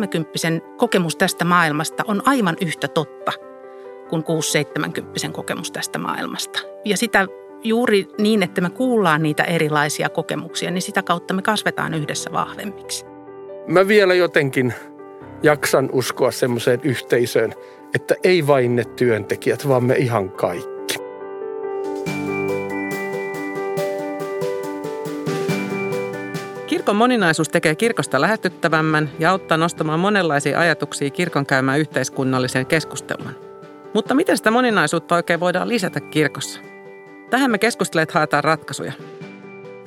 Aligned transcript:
kolmekymppisen 0.00 0.62
kokemus 0.76 1.16
tästä 1.16 1.44
maailmasta 1.44 2.04
on 2.06 2.22
aivan 2.24 2.56
yhtä 2.60 2.88
totta 2.88 3.32
kuin 4.08 4.24
6-70 5.28 5.32
kokemus 5.32 5.72
tästä 5.72 5.98
maailmasta. 5.98 6.60
Ja 6.84 6.96
sitä 6.96 7.26
juuri 7.64 8.08
niin, 8.18 8.42
että 8.42 8.60
me 8.60 8.70
kuullaan 8.70 9.22
niitä 9.22 9.44
erilaisia 9.44 10.08
kokemuksia, 10.08 10.70
niin 10.70 10.82
sitä 10.82 11.02
kautta 11.02 11.34
me 11.34 11.42
kasvetaan 11.42 11.94
yhdessä 11.94 12.32
vahvemmiksi. 12.32 13.04
Mä 13.66 13.88
vielä 13.88 14.14
jotenkin 14.14 14.74
jaksan 15.42 15.88
uskoa 15.92 16.30
semmoiseen 16.30 16.80
yhteisöön, 16.82 17.52
että 17.94 18.14
ei 18.24 18.46
vain 18.46 18.76
ne 18.76 18.84
työntekijät, 18.84 19.68
vaan 19.68 19.84
me 19.84 19.94
ihan 19.94 20.30
kaikki. 20.30 20.79
Kirkon 26.90 26.98
moninaisuus 26.98 27.48
tekee 27.48 27.74
kirkosta 27.74 28.20
lähetyttävämmän 28.20 29.10
ja 29.18 29.30
auttaa 29.30 29.56
nostamaan 29.58 30.00
monenlaisia 30.00 30.60
ajatuksia 30.60 31.10
kirkon 31.10 31.46
käymään 31.46 31.80
yhteiskunnallisen 31.80 32.66
keskustelun. 32.66 33.30
Mutta 33.94 34.14
miten 34.14 34.36
sitä 34.36 34.50
moninaisuutta 34.50 35.14
oikein 35.14 35.40
voidaan 35.40 35.68
lisätä 35.68 36.00
kirkossa? 36.00 36.60
Tähän 37.30 37.50
me 37.50 37.58
keskustelijat 37.58 38.10
haetaan 38.10 38.44
ratkaisuja. 38.44 38.92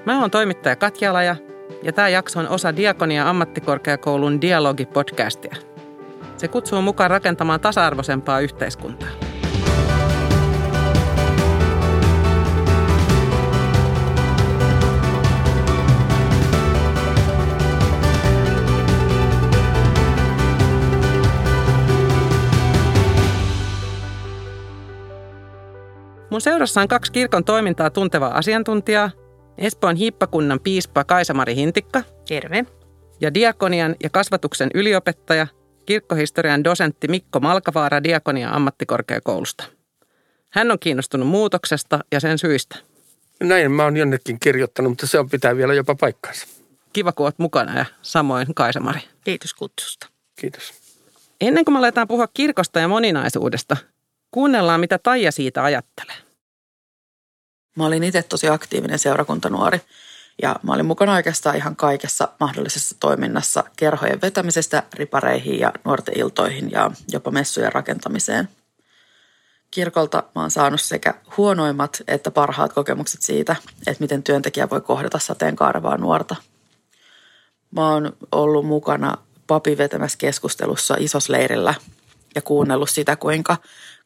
Mä 0.05 0.21
oon 0.21 0.31
toimittaja 0.31 0.75
Katja 0.75 1.13
Laja 1.13 1.35
ja 1.81 1.93
tämä 1.93 2.09
jakso 2.09 2.39
on 2.39 2.49
osa 2.49 2.75
Diakonia 2.75 3.29
ammattikorkeakoulun 3.29 4.39
Dialogi-podcastia. 4.41 5.55
Se 6.37 6.47
kutsuu 6.47 6.81
mukaan 6.81 7.09
rakentamaan 7.09 7.59
tasa-arvoisempaa 7.59 8.39
yhteiskuntaa. 8.39 9.32
Mun 26.43 26.51
seurassa 26.51 26.81
on 26.81 26.87
kaksi 26.87 27.11
kirkon 27.11 27.43
toimintaa 27.43 27.89
tuntevaa 27.89 28.37
asiantuntijaa. 28.37 29.11
Espoon 29.57 29.95
hiippakunnan 29.95 30.59
piispa 30.59 31.03
Kaisamari 31.03 31.55
Hintikka. 31.55 32.03
Terve. 32.27 32.65
Ja 33.21 33.33
diakonian 33.33 33.95
ja 34.03 34.09
kasvatuksen 34.09 34.69
yliopettaja, 34.73 35.47
kirkkohistorian 35.85 36.63
dosentti 36.63 37.07
Mikko 37.07 37.39
Malkavaara 37.39 38.03
Diakonian 38.03 38.53
ammattikorkeakoulusta. 38.53 39.63
Hän 40.49 40.71
on 40.71 40.79
kiinnostunut 40.79 41.27
muutoksesta 41.27 41.99
ja 42.11 42.19
sen 42.19 42.37
syistä. 42.37 42.75
Näin 43.43 43.71
mä 43.71 43.83
oon 43.83 43.97
jonnekin 43.97 44.39
kirjoittanut, 44.39 44.91
mutta 44.91 45.07
se 45.07 45.19
on 45.19 45.29
pitää 45.29 45.57
vielä 45.57 45.73
jopa 45.73 45.95
paikkaansa. 45.95 46.47
Kiva, 46.93 47.11
kun 47.11 47.25
oot 47.25 47.39
mukana 47.39 47.77
ja 47.77 47.85
samoin 48.01 48.55
Kaisamari. 48.55 48.99
Kiitos 49.23 49.53
kutsusta. 49.53 50.07
Kiitos. 50.35 50.73
Ennen 51.41 51.65
kuin 51.65 51.73
me 51.75 51.79
aletaan 51.79 52.07
puhua 52.07 52.27
kirkosta 52.33 52.79
ja 52.79 52.87
moninaisuudesta, 52.87 53.77
kuunnellaan 54.31 54.79
mitä 54.79 54.97
Taija 54.97 55.31
siitä 55.31 55.63
ajattelee. 55.63 56.32
Mä 57.75 57.85
olin 57.85 58.03
itse 58.03 58.23
tosi 58.23 58.49
aktiivinen 58.49 58.99
seurakuntanuori 58.99 59.81
ja 60.41 60.55
mä 60.63 60.73
olin 60.73 60.85
mukana 60.85 61.13
oikeastaan 61.13 61.55
ihan 61.55 61.75
kaikessa 61.75 62.27
mahdollisessa 62.39 62.95
toiminnassa 62.99 63.63
kerhojen 63.75 64.21
vetämisestä 64.21 64.83
ripareihin 64.93 65.59
ja 65.59 65.71
nuorten 65.83 66.17
iltoihin 66.17 66.71
ja 66.71 66.91
jopa 67.11 67.31
messujen 67.31 67.73
rakentamiseen. 67.73 68.49
Kirkolta 69.71 70.23
mä 70.35 70.41
oon 70.41 70.51
saanut 70.51 70.81
sekä 70.81 71.13
huonoimmat 71.37 72.01
että 72.07 72.31
parhaat 72.31 72.73
kokemukset 72.73 73.21
siitä, 73.21 73.55
että 73.87 74.03
miten 74.03 74.23
työntekijä 74.23 74.69
voi 74.69 74.81
kohdata 74.81 75.19
sateenkaarevaa 75.19 75.97
nuorta. 75.97 76.35
Mä 77.71 77.89
oon 77.89 78.17
ollut 78.31 78.65
mukana 78.65 79.17
papin 79.47 79.77
vetämässä 79.77 80.17
keskustelussa 80.17 80.95
isosleirillä 80.99 81.73
ja 82.35 82.41
kuunnellut 82.41 82.89
sitä, 82.89 83.15
kuinka 83.15 83.57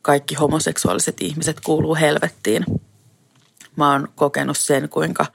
kaikki 0.01 0.35
homoseksuaaliset 0.35 1.21
ihmiset 1.21 1.59
kuuluu 1.59 1.95
helvettiin– 1.95 2.65
mä 3.77 3.91
oon 3.91 4.07
kokenut 4.15 4.57
sen, 4.57 4.89
kuinka 4.89 5.25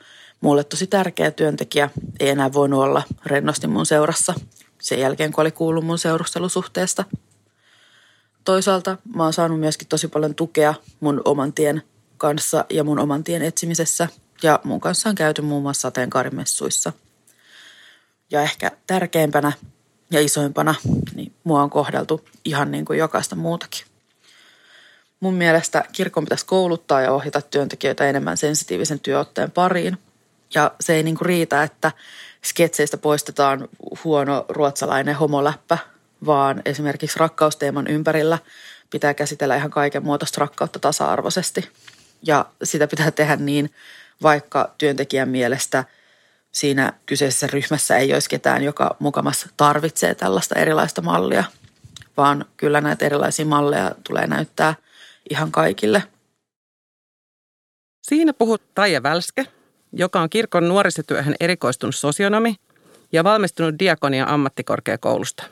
mulle 0.41 0.65
tosi 0.65 0.87
tärkeä 0.87 1.31
työntekijä 1.31 1.91
ei 2.21 2.29
enää 2.29 2.53
voinut 2.53 2.81
olla 2.81 3.03
rennosti 3.27 3.67
mun 3.67 3.87
seurassa 3.87 4.35
sen 4.81 5.01
jälkeen, 5.01 5.33
kun 5.33 5.43
oli 5.43 5.51
kuullut 5.51 5.85
mun 5.85 5.99
seurustelusuhteesta. 5.99 7.05
Toisaalta 8.45 8.99
mä 9.15 9.23
oon 9.23 9.33
saanut 9.33 9.61
myöskin 9.61 9.89
tosi 9.89 10.09
paljon 10.09 10.35
tukea 10.35 10.75
mun 11.01 11.23
oman 11.25 11.53
tien 11.53 11.83
kanssa 12.17 12.65
ja 12.71 12.85
mun 12.85 12.99
oman 12.99 13.25
tien 13.25 13.43
etsimisessä. 13.43 14.09
Ja 14.43 14.61
mun 14.65 14.81
kanssa 14.81 15.09
on 15.09 15.15
käyty 15.15 15.43
muun 15.43 15.63
muassa 15.63 15.81
sateenkaarimessuissa. 15.81 16.93
Ja 18.31 18.43
ehkä 18.43 18.71
tärkeimpänä 18.87 19.53
ja 20.11 20.21
isoimpana, 20.21 20.75
niin 21.15 21.33
mua 21.45 21.63
on 21.63 21.71
kohdeltu 21.71 22.29
ihan 22.45 22.71
niin 22.71 22.85
kuin 22.85 22.99
jokaista 22.99 23.37
muutakin. 23.37 23.92
Mun 25.23 25.35
mielestä 25.35 25.85
kirkon 25.93 26.25
pitäisi 26.25 26.47
kouluttaa 26.47 27.01
ja 27.01 27.13
ohjata 27.13 27.43
työntekijöitä 27.43 28.09
enemmän 28.09 28.37
sensitiivisen 28.37 29.01
työotteen 29.01 29.51
pariin. 29.51 29.99
Ja 30.55 30.73
se 30.81 30.95
ei 30.95 31.03
niinku 31.03 31.25
riitä, 31.25 31.63
että 31.63 31.93
sketseistä 32.45 32.97
poistetaan 32.97 33.69
huono 34.05 34.45
ruotsalainen 34.49 35.15
homoläppä, 35.15 35.79
vaan 36.27 36.63
esimerkiksi 36.65 37.19
rakkausteeman 37.19 37.87
ympärillä 37.87 38.39
pitää 38.91 39.15
käsitellä 39.15 39.57
ihan 39.57 39.71
kaiken 39.71 40.05
muotoista 40.05 40.41
rakkautta 40.41 40.79
tasa-arvoisesti. 40.79 41.69
Ja 42.23 42.47
sitä 42.63 42.87
pitää 42.87 43.11
tehdä 43.11 43.37
niin, 43.37 43.71
vaikka 44.23 44.75
työntekijän 44.79 45.29
mielestä 45.29 45.85
siinä 46.53 46.93
kyseisessä 47.07 47.47
ryhmässä 47.47 47.97
ei 47.97 48.13
olisi 48.13 48.29
ketään, 48.29 48.63
joka 48.63 48.97
mukamas 48.99 49.47
tarvitsee 49.57 50.15
tällaista 50.15 50.55
erilaista 50.55 51.03
mallia, 51.03 51.45
vaan 52.17 52.45
kyllä 52.57 52.81
näitä 52.81 53.07
erilaisia 53.07 53.47
malleja 53.47 53.95
tulee 54.05 54.27
näyttää– 54.27 54.75
ihan 55.31 55.53
kaikille. 55.53 56.03
Siinä 58.03 58.33
puhut 58.33 58.63
Taija 58.75 59.03
Välske, 59.03 59.47
joka 59.93 60.21
on 60.21 60.31
kirkon 60.31 60.69
nuorisotyöhön 60.69 61.35
erikoistunut 61.41 61.95
sosionomi 61.95 62.57
ja 63.13 63.25
valmistunut 63.25 63.75
diakonia 63.79 64.27
ammattikorkeakoulusta. 64.29 65.45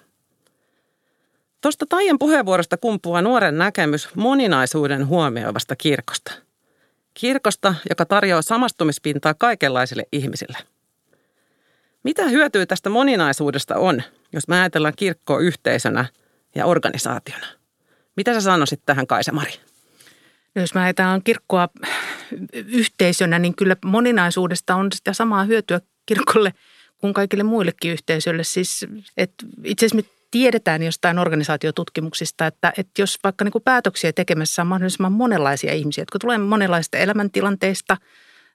Tuosta 1.61 1.87
Taijan 1.89 2.19
puheenvuorosta 2.19 2.77
kumpuaa 2.77 3.23
nuoren 3.23 3.59
näkemys 3.59 4.09
moninaisuuden 4.15 5.07
huomioivasta 5.07 5.77
kirkosta. 5.77 6.33
Kirkosta, 7.15 7.75
joka 7.91 8.05
tarjoaa 8.05 8.43
samastumispintaa 8.43 9.35
kaikenlaisille 9.35 10.05
ihmisille. 10.13 10.59
Mitä 12.03 12.29
hyötyä 12.29 12.67
tästä 12.67 12.91
moninaisuudesta 12.91 13.77
on, 13.77 14.03
jos 14.33 14.49
me 14.49 14.61
ajatellaan 14.61 14.95
kirkkoa 14.97 15.39
yhteisönä 15.39 16.05
ja 16.55 16.67
organisaationa? 16.67 17.60
Mitä 18.21 18.35
sä 18.35 18.41
sanoisit 18.41 18.83
tähän 18.87 19.07
Kaisamari? 19.07 19.53
No 20.55 20.63
jos 20.63 20.75
mä 20.75 20.83
ajatellaan 20.83 21.23
kirkkoa 21.23 21.69
yhteisönä, 22.53 23.39
niin 23.39 23.55
kyllä 23.55 23.77
moninaisuudesta 23.85 24.75
on 24.75 24.93
sitä 24.93 25.13
samaa 25.13 25.45
hyötyä 25.45 25.81
kirkolle 26.07 26.53
kuin 26.99 27.15
kaikille 27.15 27.45
muillekin 27.45 27.93
yhteisöille. 27.93 28.45
Siis, 28.45 28.87
että 29.17 29.47
itse 29.65 29.87
asiassa 29.87 30.09
me 30.09 30.17
tiedetään 30.31 30.83
jostain 30.83 31.19
organisaatiotutkimuksista, 31.19 32.47
että, 32.47 32.73
että 32.79 33.03
jos 33.03 33.19
vaikka 33.25 33.45
niin 33.45 33.53
kuin 33.53 33.65
päätöksiä 33.65 34.13
tekemässä 34.13 34.63
on 34.63 34.69
mahdollisimman 34.69 35.13
monenlaisia 35.13 35.73
ihmisiä, 35.73 36.03
jotka 36.03 36.19
tulee 36.19 36.39
monenlaisista 36.39 36.99
elämäntilanteista, 36.99 37.97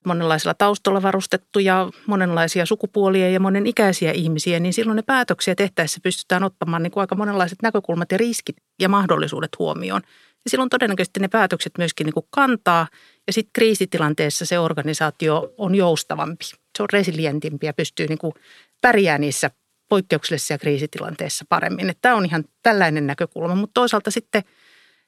monenlaisilla 0.05 0.53
taustalla 0.53 1.01
varustettuja, 1.01 1.89
monenlaisia 2.07 2.65
sukupuolia 2.65 3.29
ja 3.29 3.39
monenikäisiä 3.39 4.11
ihmisiä, 4.11 4.59
niin 4.59 4.73
silloin 4.73 4.95
ne 4.95 5.01
päätöksiä 5.01 5.55
tehtäessä 5.55 5.99
pystytään 6.03 6.43
ottamaan 6.43 6.83
niin 6.83 6.91
kuin 6.91 7.01
aika 7.01 7.15
monenlaiset 7.15 7.61
näkökulmat 7.61 8.11
ja 8.11 8.17
riskit 8.17 8.55
ja 8.79 8.89
mahdollisuudet 8.89 9.51
huomioon. 9.59 10.01
Ja 10.45 10.49
silloin 10.49 10.69
todennäköisesti 10.69 11.19
ne 11.19 11.27
päätökset 11.27 11.73
myöskin 11.77 12.05
niin 12.05 12.13
kuin 12.13 12.27
kantaa 12.29 12.87
ja 13.27 13.33
sitten 13.33 13.51
kriisitilanteessa 13.53 14.45
se 14.45 14.59
organisaatio 14.59 15.53
on 15.57 15.75
joustavampi. 15.75 16.45
Se 16.45 16.83
on 16.83 16.89
resilientimpi 16.93 17.65
ja 17.65 17.73
pystyy 17.73 18.07
niin 18.07 18.17
kuin 18.17 18.33
pärjää 18.81 19.17
niissä 19.17 19.51
poikkeuksellisissa 19.89 20.57
kriisitilanteissa 20.57 21.45
paremmin. 21.49 21.89
Että 21.89 22.01
tämä 22.01 22.15
on 22.15 22.25
ihan 22.25 22.43
tällainen 22.63 23.07
näkökulma, 23.07 23.55
mutta 23.55 23.73
toisaalta 23.73 24.11
sitten, 24.11 24.43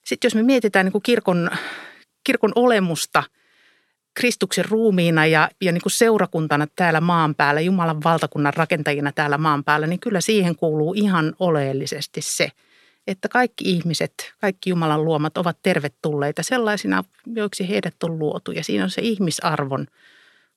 sitten 0.05 0.27
jos 0.27 0.35
me 0.35 0.43
mietitään 0.43 0.85
niin 0.85 0.91
kuin 0.91 1.03
kirkon, 1.03 1.49
kirkon 2.23 2.51
olemusta 2.55 3.23
Kristuksen 4.17 4.65
ruumiina 4.65 5.25
ja, 5.25 5.49
ja 5.61 5.71
niin 5.71 5.81
kuin 5.81 5.91
seurakuntana 5.91 6.67
täällä 6.75 7.01
maan 7.01 7.35
päällä, 7.35 7.61
Jumalan 7.61 8.03
valtakunnan 8.03 8.53
rakentajina 8.53 9.11
täällä 9.11 9.37
maan 9.37 9.63
päällä, 9.63 9.87
niin 9.87 9.99
kyllä 9.99 10.21
siihen 10.21 10.55
kuuluu 10.55 10.93
ihan 10.93 11.35
oleellisesti 11.39 12.21
se– 12.21 12.51
että 13.07 13.29
kaikki 13.29 13.71
ihmiset, 13.71 14.13
kaikki 14.41 14.69
Jumalan 14.69 15.05
luomat 15.05 15.37
ovat 15.37 15.57
tervetulleita 15.63 16.43
sellaisina, 16.43 17.03
joiksi 17.35 17.69
heidät 17.69 18.03
on 18.03 18.19
luotu. 18.19 18.51
Ja 18.51 18.63
siinä 18.63 18.83
on 18.83 18.89
se 18.89 19.01
ihmisarvon 19.01 19.87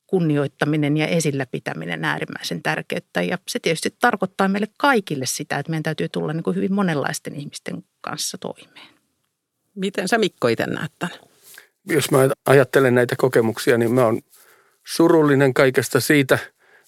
kunnioittaminen 0.07 0.97
ja 0.97 1.07
esillä 1.07 1.47
pitäminen 1.47 2.05
äärimmäisen 2.05 2.63
tärkeyttä. 2.63 3.23
Ja 3.23 3.39
se 3.49 3.59
tietysti 3.59 3.95
tarkoittaa 4.01 4.49
meille 4.49 4.69
kaikille 4.77 5.27
sitä, 5.27 5.59
että 5.59 5.71
meidän 5.71 5.83
täytyy 5.83 6.09
tulla 6.09 6.33
niin 6.33 6.43
kuin 6.43 6.57
hyvin 6.57 6.75
monenlaisten 6.75 7.35
ihmisten 7.35 7.85
kanssa 8.01 8.39
toimeen. 8.39 8.89
Miten 9.75 10.09
sä 10.09 10.19
Mikko 10.19 10.49
itse 10.49 10.67
näet 10.67 10.93
tämän? 10.99 11.30
Jos 11.91 12.11
mä 12.11 12.19
ajattelen 12.47 12.95
näitä 12.95 13.15
kokemuksia, 13.19 13.79
niin 13.79 13.95
mä 13.95 14.05
oon 14.05 14.21
surullinen 14.87 15.55
kaikesta 15.55 16.01
siitä, 16.01 16.39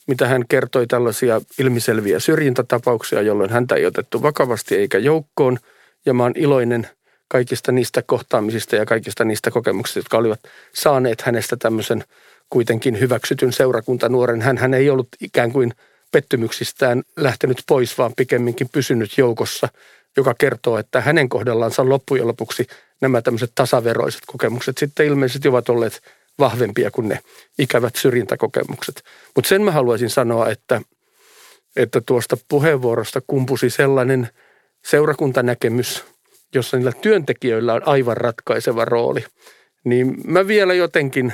mitä 0.06 0.28
hän 0.28 0.44
kertoi 0.49 0.87
tällaisia 0.87 1.40
ilmiselviä 1.58 2.20
syrjintätapauksia, 2.20 3.22
jolloin 3.22 3.50
häntä 3.50 3.75
ei 3.75 3.87
otettu 3.87 4.22
vakavasti 4.22 4.76
eikä 4.76 4.99
joukkoon. 4.99 5.58
Ja 6.06 6.14
mä 6.14 6.22
oon 6.22 6.32
iloinen 6.37 6.88
kaikista 7.28 7.72
niistä 7.72 8.02
kohtaamisista 8.02 8.76
ja 8.76 8.87
kaikista 8.87 9.25
niistä 9.25 9.50
kokemuksista, 9.50 9.99
jotka 9.99 10.19
olivat 10.19 10.40
saaneet 10.75 11.22
hänestä 11.22 11.56
tämmöisen 11.56 12.04
kuitenkin 12.50 13.00
hyväksytyn 13.00 13.52
seurakuntanuoren. 13.52 14.43
Hän, 14.43 14.58
hän 14.58 14.75
ei 14.75 14.90
ollut 14.90 15.08
ikään 15.20 15.52
kuin 15.52 15.72
pettymyksistään 16.12 17.02
lähtenyt 17.16 17.62
pois, 17.69 17.99
vaan 17.99 18.12
pikemminkin 18.16 18.69
pysynyt 18.72 19.19
joukossa, 19.19 19.69
joka 20.17 20.35
kertoo, 20.38 20.79
että 20.79 21.00
hänen 21.00 21.29
kohdallansa 21.29 21.88
loppujen 21.88 22.26
lopuksi 22.26 22.67
nämä 23.00 23.23
tämmöiset 23.23 23.53
tasaveroiset 23.55 24.23
kokemukset 24.26 24.79
sitten 24.79 25.06
ilmeisesti 25.06 25.49
ovat 25.49 25.69
olleet 25.69 26.00
vahvempia 26.38 26.91
kuin 26.91 27.09
ne 27.09 27.19
ikävät 27.59 27.97
syrjintäkokemukset. 27.97 29.03
Mutta 29.35 29.49
sen 29.49 29.62
mä 29.62 29.70
haluaisin 29.70 30.11
sanoa, 30.11 30.49
että, 30.49 30.81
että 31.76 32.00
tuosta 32.00 32.37
puheenvuorosta 32.49 33.20
kumpusi 33.26 33.70
sellainen 33.70 34.29
seurakuntanäkemys, 34.85 36.05
jossa 36.55 36.76
niillä 36.76 36.93
työntekijöillä 36.93 37.75
on 37.75 37.88
aivan 37.88 38.17
ratkaiseva 38.17 38.85
rooli. 38.85 39.25
Niin 39.85 40.14
mä 40.25 40.47
vielä 40.47 40.75
jotenkin 40.75 41.32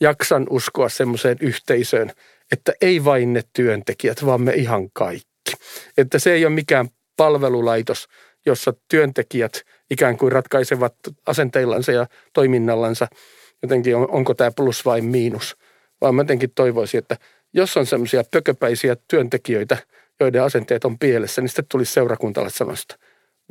jaksan 0.00 0.46
uskoa 0.50 0.88
semmoiseen 0.88 1.36
yhteisöön, 1.40 2.12
että 2.52 2.72
ei 2.80 3.04
vain 3.04 3.32
ne 3.32 3.42
työntekijät, 3.52 4.26
vaan 4.26 4.42
me 4.42 4.52
ihan 4.52 4.90
kaikki. 4.92 5.52
Että 5.98 6.18
se 6.18 6.32
ei 6.32 6.44
ole 6.44 6.54
mikään 6.54 6.88
palvelulaitos, 7.20 8.08
jossa 8.46 8.72
työntekijät 8.90 9.62
ikään 9.90 10.16
kuin 10.16 10.32
ratkaisevat 10.32 10.94
asenteillansa 11.26 11.92
ja 11.92 12.06
toiminnallansa– 12.32 13.06
jotenkin 13.62 13.96
on, 13.96 14.10
onko 14.10 14.34
tämä 14.34 14.50
plus 14.56 14.84
vai 14.84 15.00
miinus. 15.00 15.56
Vaan 16.00 16.14
mä 16.14 16.20
jotenkin 16.22 16.50
toivoisin, 16.54 16.98
että 16.98 17.16
jos 17.52 17.76
on 17.76 17.86
semmoisia 17.86 18.24
pököpäisiä 18.30 18.96
työntekijöitä, 19.08 19.76
joiden 20.20 20.42
asenteet 20.42 20.84
on 20.84 20.98
pielessä, 20.98 21.40
niin 21.40 21.48
sitten 21.48 21.64
tulisi 21.68 21.92
seurakuntalalle 21.92 22.52
sanoista, 22.52 22.98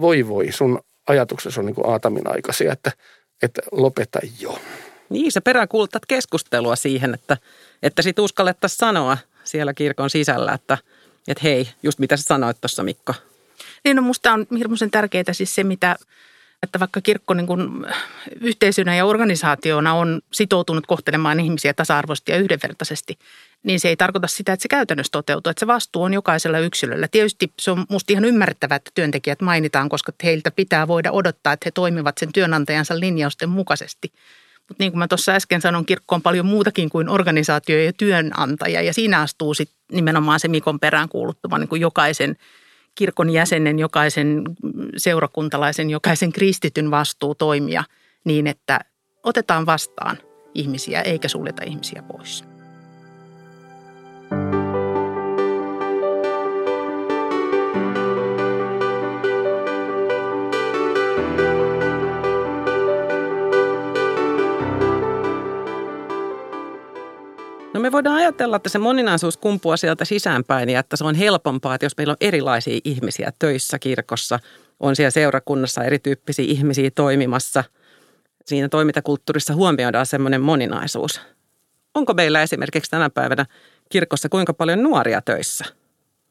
voi 0.01 0.27
voi, 0.27 0.51
sun 0.51 0.80
ajatuksessa 1.07 1.62
on 1.62 1.66
niin 1.66 1.75
kuin 1.75 1.89
Aatamin 1.89 2.31
aikaisia, 2.31 2.74
että, 2.74 2.92
että 3.44 3.62
lopeta 3.71 4.19
jo. 4.39 4.60
Niin, 5.10 5.31
sä 5.31 5.42
peräänkuultat 5.42 6.06
keskustelua 6.06 6.75
siihen, 6.75 7.13
että, 7.13 7.38
että 7.83 8.01
sit 8.01 8.19
uskallettaisiin 8.19 8.77
sanoa 8.77 9.18
siellä 9.44 9.74
kirkon 9.74 10.10
sisällä, 10.10 10.54
että, 10.54 10.77
että 11.27 11.42
hei, 11.44 11.69
just 11.83 12.00
mitä 12.00 12.18
sä 12.18 12.24
sanoit 12.24 12.62
tuossa 12.62 12.83
Mikko. 12.83 13.13
Niin, 13.83 13.95
no 13.95 14.01
musta 14.01 14.33
on 14.33 14.45
hirmuisen 14.57 14.91
tärkeää 14.91 15.33
siis 15.33 15.55
se, 15.55 15.63
mitä 15.63 15.95
että 16.63 16.79
vaikka 16.79 17.01
kirkko 17.01 17.33
niin 17.33 17.47
kuin 17.47 17.85
yhteisönä 18.41 18.95
ja 18.95 19.05
organisaationa 19.05 19.93
on 19.93 20.21
sitoutunut 20.33 20.87
kohtelemaan 20.87 21.39
ihmisiä 21.39 21.73
tasa-arvoisesti 21.73 22.31
ja 22.31 22.37
yhdenvertaisesti, 22.37 23.19
niin 23.63 23.79
se 23.79 23.87
ei 23.87 23.95
tarkoita 23.95 24.27
sitä, 24.27 24.53
että 24.53 24.61
se 24.61 24.67
käytännössä 24.67 25.11
toteutuu. 25.11 25.49
Että 25.49 25.59
se 25.59 25.67
vastuu 25.67 26.03
on 26.03 26.13
jokaisella 26.13 26.59
yksilöllä. 26.59 27.07
Tietysti 27.07 27.51
se 27.59 27.71
on 27.71 27.85
musta 27.89 28.13
ihan 28.13 28.25
ymmärrettävää, 28.25 28.75
että 28.75 28.91
työntekijät 28.93 29.41
mainitaan, 29.41 29.89
koska 29.89 30.11
heiltä 30.23 30.51
pitää 30.51 30.87
voida 30.87 31.11
odottaa, 31.11 31.53
että 31.53 31.65
he 31.65 31.71
toimivat 31.71 32.17
sen 32.17 32.33
työnantajansa 32.33 32.99
linjausten 32.99 33.49
mukaisesti. 33.49 34.11
Mutta 34.69 34.83
niin 34.83 34.91
kuin 34.91 34.99
mä 34.99 35.07
tuossa 35.07 35.31
äsken 35.31 35.61
sanon, 35.61 35.85
kirkko 35.85 36.15
on 36.15 36.21
paljon 36.21 36.45
muutakin 36.45 36.89
kuin 36.89 37.09
organisaatio 37.09 37.79
ja 37.79 37.93
työnantaja. 37.93 38.81
Ja 38.81 38.93
siinä 38.93 39.21
astuu 39.21 39.53
sitten 39.53 39.77
nimenomaan 39.91 40.39
se 40.39 40.47
Mikon 40.47 40.79
perään 40.79 41.09
kuuluttava 41.09 41.57
niin 41.57 41.81
jokaisen– 41.81 42.35
kirkon 42.99 43.29
jäsenen, 43.29 43.79
jokaisen 43.79 44.43
seurakuntalaisen, 44.97 45.89
jokaisen 45.89 46.31
kristityn 46.31 46.91
vastuu 46.91 47.35
toimia 47.35 47.83
niin, 48.25 48.47
että 48.47 48.79
otetaan 49.23 49.65
vastaan 49.65 50.17
ihmisiä 50.53 51.01
eikä 51.01 51.27
suljeta 51.27 51.63
ihmisiä 51.65 52.03
pois. 52.03 52.48
Voidaan 67.91 68.15
ajatella, 68.15 68.56
että 68.56 68.69
se 68.69 68.80
moninaisuus 68.80 69.38
kumpuaa 69.38 69.77
sieltä 69.77 70.06
sisäänpäin 70.06 70.69
ja 70.69 70.80
että 70.80 70.97
se 70.97 71.03
on 71.03 71.15
helpompaa, 71.15 71.75
että 71.75 71.86
jos 71.86 71.97
meillä 71.97 72.12
on 72.12 72.18
erilaisia 72.21 72.80
ihmisiä 72.83 73.31
töissä 73.39 73.80
kirkossa, 73.80 74.39
on 74.80 74.95
siellä 74.95 75.12
seurakunnassa 75.12 75.83
erityyppisiä 75.83 76.45
ihmisiä 76.47 76.91
toimimassa. 76.95 77.63
Siinä 78.45 78.69
toimintakulttuurissa 78.69 79.56
huomioidaan 79.56 80.06
semmoinen 80.06 80.41
moninaisuus. 80.41 81.21
Onko 81.95 82.13
meillä 82.13 82.41
esimerkiksi 82.41 82.91
tänä 82.91 83.09
päivänä 83.09 83.45
kirkossa 83.89 84.30
kuinka 84.30 84.53
paljon 84.53 84.83
nuoria 84.83 85.21
töissä? 85.21 85.65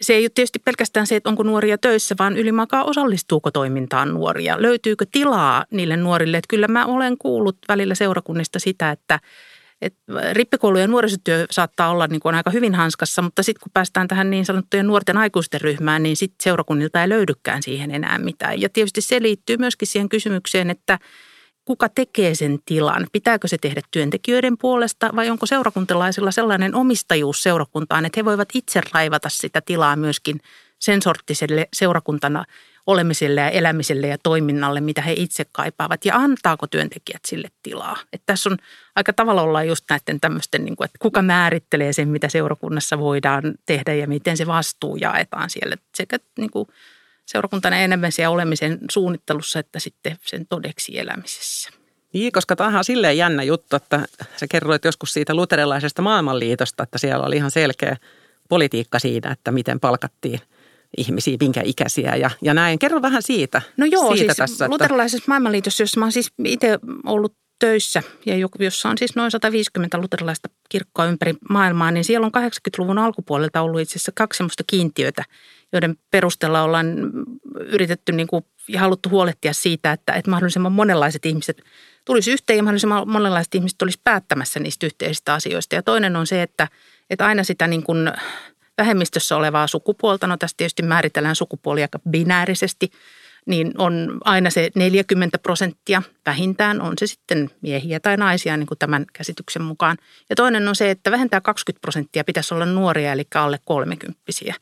Se 0.01 0.13
ei 0.13 0.23
ole 0.23 0.31
tietysti 0.35 0.59
pelkästään 0.59 1.07
se, 1.07 1.17
että 1.17 1.31
onko 1.31 1.43
nuoria 1.43 1.79
töissä, 1.79 2.15
vaan 2.19 2.37
ylimakaa 2.37 2.85
osallistuuko 2.85 3.51
toimintaan 3.51 4.15
nuoria. 4.15 4.63
Löytyykö 4.63 5.07
tilaa 5.13 5.65
niille 5.71 5.97
nuorille? 5.97 6.37
Että 6.37 6.49
kyllä 6.49 6.69
mä 6.69 6.87
olen 6.87 7.19
kuullut 7.19 7.59
välillä 7.69 7.95
seurakunnista 7.95 8.59
sitä, 8.59 8.91
että 8.91 9.21
et 9.83 9.95
rippikoulu 10.33 10.79
ja 10.79 10.87
nuorisotyö 10.87 11.47
saattaa 11.51 11.91
olla 11.91 12.07
niin 12.07 12.21
kuin 12.21 12.35
aika 12.35 12.51
hyvin 12.51 12.75
hanskassa, 12.75 13.23
mutta 13.23 13.43
sitten 13.43 13.63
kun 13.63 13.73
päästään 13.75 14.09
tähän 14.09 14.31
niin 14.31 14.45
sanottujen 14.45 14.87
nuorten 14.87 15.17
aikuisten 15.17 15.61
ryhmään, 15.61 16.03
niin 16.03 16.17
sitten 16.17 16.43
seurakunnilta 16.43 17.03
ei 17.03 17.09
löydykään 17.09 17.63
siihen 17.63 17.91
enää 17.91 18.19
mitään. 18.19 18.61
Ja 18.61 18.69
tietysti 18.69 19.01
se 19.01 19.23
liittyy 19.23 19.57
myöskin 19.57 19.89
siihen 19.89 20.09
kysymykseen, 20.09 20.71
että 20.71 20.99
kuka 21.65 21.89
tekee 21.89 22.35
sen 22.35 22.59
tilan? 22.65 23.07
Pitääkö 23.13 23.49
se 23.49 23.57
tehdä 23.61 23.81
työntekijöiden 23.91 24.59
puolesta 24.59 25.11
vai 25.17 25.31
onko 25.31 25.47
seurakuntalaisilla 25.47 26.31
sellainen 26.31 26.75
omistajuus 26.75 27.43
seurakuntaan, 27.43 28.05
että 28.05 28.21
he 28.21 28.25
voivat 28.25 28.49
itse 28.55 28.81
raivata 28.93 29.29
sitä 29.29 29.61
tilaa 29.61 29.97
myöskin 29.97 30.41
sen 30.79 31.03
sorttiselle 31.03 31.69
seurakuntana 31.73 32.45
olemiselle 32.89 33.41
ja 33.41 33.51
elämiselle 33.51 34.07
ja 34.07 34.19
toiminnalle, 34.23 34.81
mitä 34.81 35.03
he 35.03 35.13
itse 35.13 35.45
kaipaavat 35.53 36.05
ja 36.05 36.17
antaako 36.17 36.67
työntekijät 36.67 37.25
sille 37.27 37.49
tilaa. 37.63 37.97
Että 38.13 38.27
tässä 38.27 38.51
on 38.51 38.57
aika 38.97 39.13
tavalla 39.13 39.43
olla 39.43 39.65
just 39.65 39.85
näiden 39.91 40.21
tämmöisten, 40.21 40.65
niin 40.65 40.77
kuin, 40.77 40.85
että 40.85 40.99
kuka 40.99 41.23
määrittelee 41.23 41.93
sen, 41.93 42.09
mitä 42.09 42.29
seurakunnassa 42.29 42.99
voidaan 42.99 43.55
tehdä 43.67 43.95
ja 43.95 44.07
miten 44.07 44.37
se 44.37 44.47
vastuu 44.47 44.97
jaetaan 44.97 45.51
siellä 45.51 45.77
sekä 45.95 46.19
niin 46.39 46.51
kuin 46.51 46.69
seurakuntana 47.27 47.77
enemmän 47.77 48.13
siellä 48.13 48.35
olemisen 48.35 48.79
suunnittelussa 48.91 49.59
että 49.59 49.79
sitten 49.79 50.17
sen 50.23 50.47
todeksi 50.47 50.99
elämisessä. 50.99 51.71
Niin, 52.13 52.33
koska 52.33 52.57
tämä 52.57 52.79
on 52.79 52.85
silleen 52.85 53.17
jännä 53.17 53.43
juttu, 53.43 53.77
että 53.77 54.01
sä 54.37 54.47
kerroit 54.51 54.85
joskus 54.85 55.13
siitä 55.13 55.35
luterilaisesta 55.35 56.03
maailmanliitosta, 56.03 56.83
että 56.83 56.99
siellä 56.99 57.27
oli 57.27 57.37
ihan 57.37 57.51
selkeä 57.51 57.97
politiikka 58.49 58.99
siitä, 58.99 59.31
että 59.31 59.51
miten 59.51 59.81
palkattiin– 59.81 60.41
ihmisiä, 60.97 61.37
minkä 61.41 61.63
ikäisiä 61.65 62.17
ja, 62.17 62.31
ja 62.43 62.55
näin. 62.55 62.79
Kerro 62.79 63.03
vähän 63.03 63.23
siitä. 63.23 63.63
No 63.77 63.87
joo, 63.87 64.17
siitä 64.17 64.35
siis 64.35 64.37
tässä, 64.37 64.69
luterilaisessa 64.69 65.17
että... 65.17 65.31
maailmanliitossa, 65.31 65.83
jossa 65.83 66.01
mä 66.01 66.05
oon 66.05 66.13
siis 66.13 66.33
itse 66.45 66.79
ollut 67.07 67.35
töissä 67.59 68.03
ja 68.27 68.35
jossa 68.59 68.89
on 68.89 68.99
siis 68.99 69.17
noin 69.17 69.31
150 69.31 69.99
luterilaista 69.99 70.49
kirkkoa 70.69 71.07
ympäri 71.07 71.35
maailmaa, 71.51 71.91
niin 71.91 72.05
siellä 72.05 72.25
on 72.25 72.33
80-luvun 72.37 72.99
alkupuolelta 72.99 73.61
ollut 73.61 73.81
itse 73.81 73.93
asiassa 73.93 74.13
kaksi 74.15 74.37
sellaista 74.37 74.65
kiintiötä, 74.67 75.25
joiden 75.73 75.97
perusteella 76.11 76.63
ollaan 76.63 76.87
yritetty 77.57 78.13
niin 78.13 78.27
kuin, 78.27 78.45
ja 78.69 78.81
haluttu 78.81 79.09
huolehtia 79.09 79.53
siitä, 79.53 79.93
että, 79.93 80.13
että 80.13 80.31
mahdollisimman 80.31 80.73
monenlaiset 80.73 81.27
ihmiset 81.27 81.63
tulisi 82.05 82.33
yhteen 82.33 82.57
ja 82.57 82.63
mahdollisimman 82.63 83.09
monenlaiset 83.09 83.55
ihmiset 83.55 83.83
olisi 83.83 84.01
päättämässä 84.05 84.61
niistä 84.61 84.87
yhteisistä 84.87 85.35
asioista. 85.35 85.75
Ja 85.75 85.83
toinen 85.83 86.17
on 86.17 86.27
se, 86.27 86.43
että, 86.43 86.69
että 87.11 87.27
aina 87.27 87.45
sitä 87.45 87.67
niin 87.67 87.83
kuin 87.83 88.13
vähemmistössä 88.79 89.37
olevaa 89.37 89.67
sukupuolta, 89.67 90.27
no 90.27 90.37
tässä 90.37 90.57
tietysti 90.57 90.83
määritellään 90.83 91.37
sukupuoli 91.37 91.83
aika 91.83 91.99
binäärisesti, 92.11 92.91
niin 93.47 93.73
on 93.79 94.19
aina 94.25 94.51
se 94.51 94.71
40 94.75 95.39
prosenttia 95.39 96.03
vähintään, 96.27 96.81
on 96.81 96.95
se 96.99 97.07
sitten 97.07 97.51
miehiä 97.63 98.01
tai 98.01 98.17
naisia 98.17 98.57
niin 98.57 98.67
kuin 98.67 98.79
tämän 98.79 99.07
käsityksen 99.13 99.63
mukaan. 99.63 99.97
Ja 100.31 100.37
toinen 100.37 100.69
on 100.69 100.77
se, 100.77 100.91
että 100.91 101.11
vähintään 101.11 101.43
20 101.43 101.81
prosenttia 101.81 102.25
pitäisi 102.25 102.55
olla 102.55 102.67
nuoria, 102.67 103.13
eli 103.13 103.25
alle 103.35 103.59
kolmekymppisiä. 103.65 104.55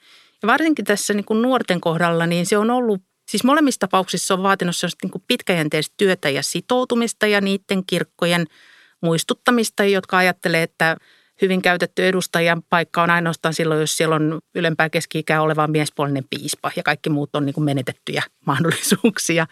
Ja 0.42 0.46
varsinkin 0.46 0.84
tässä 0.84 1.14
niin 1.14 1.24
kuin 1.24 1.42
nuorten 1.42 1.80
kohdalla, 1.80 2.26
niin 2.26 2.46
se 2.46 2.58
on 2.58 2.70
ollut, 2.70 3.02
siis 3.28 3.44
molemmissa 3.44 3.80
tapauksissa 3.80 4.34
on 4.34 4.42
vaatinut 4.42 4.74
niin 5.02 5.10
kuin 5.10 5.24
pitkäjänteistä 5.28 5.94
työtä 5.96 6.30
ja 6.30 6.42
sitoutumista 6.42 7.26
ja 7.26 7.40
niiden 7.40 7.86
kirkkojen 7.86 8.46
muistuttamista, 9.00 9.84
jotka 9.84 10.16
ajattelee, 10.16 10.62
että 10.62 10.96
hyvin 11.42 11.62
käytetty 11.62 12.06
edustajan 12.06 12.62
paikka 12.70 13.02
on 13.02 13.10
ainoastaan 13.10 13.54
silloin, 13.54 13.80
jos 13.80 13.96
siellä 13.96 14.16
on 14.16 14.38
ylempää 14.54 14.90
keski-ikää 14.90 15.42
oleva 15.42 15.66
miespuolinen 15.66 16.24
piispa 16.30 16.70
ja 16.76 16.82
kaikki 16.82 17.10
muut 17.10 17.36
on 17.36 17.46
niin 17.46 17.54
kuin 17.54 17.64
menetettyjä 17.64 18.22
mahdollisuuksia. 18.46 19.46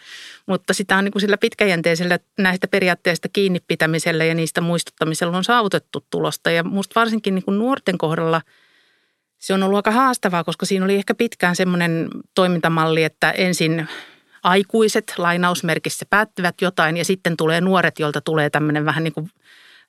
Mutta 0.47 0.75
sitä 0.75 0.97
on 0.97 1.05
niin 1.05 1.12
kuin 1.12 1.23
sillä 1.23 1.37
pitkäjänteisellä 1.38 2.19
näistä 2.38 2.69
periaatteista 2.69 3.29
kiinni 3.29 3.61
pitämisellä 3.69 4.25
ja 4.25 4.35
niistä 4.35 4.61
muistuttamisella 4.61 5.37
on 5.37 5.45
saavutettu 5.45 6.07
tulosta. 6.11 6.50
Ja 6.50 6.62
minusta 6.62 7.00
varsinkin 7.00 7.35
niin 7.35 7.45
kuin 7.45 7.59
nuorten 7.59 7.99
kohdalla 7.99 8.43
se 9.38 9.55
on 9.55 9.62
ollut 9.62 9.76
aika 9.76 9.91
haastavaa, 9.91 10.45
koska 10.45 10.67
siinä 10.67 10.85
oli 10.85 10.95
ehkä 10.95 11.14
pitkään 11.14 11.57
semmoinen 11.57 12.09
toimintamalli, 12.35 13.05
että 13.05 13.31
ensin 13.31 13.88
aikuiset 14.43 15.14
lainausmerkissä 15.19 16.07
päättyvät 16.11 16.55
jotain 16.61 16.97
ja 16.97 17.05
sitten 17.05 17.37
tulee 17.37 17.61
nuoret, 17.61 17.99
joilta 17.99 18.21
tulee 18.21 18.50
tämmöinen 18.50 18.85
vähän 18.85 19.05
niin 19.05 19.14
kuin– 19.14 19.31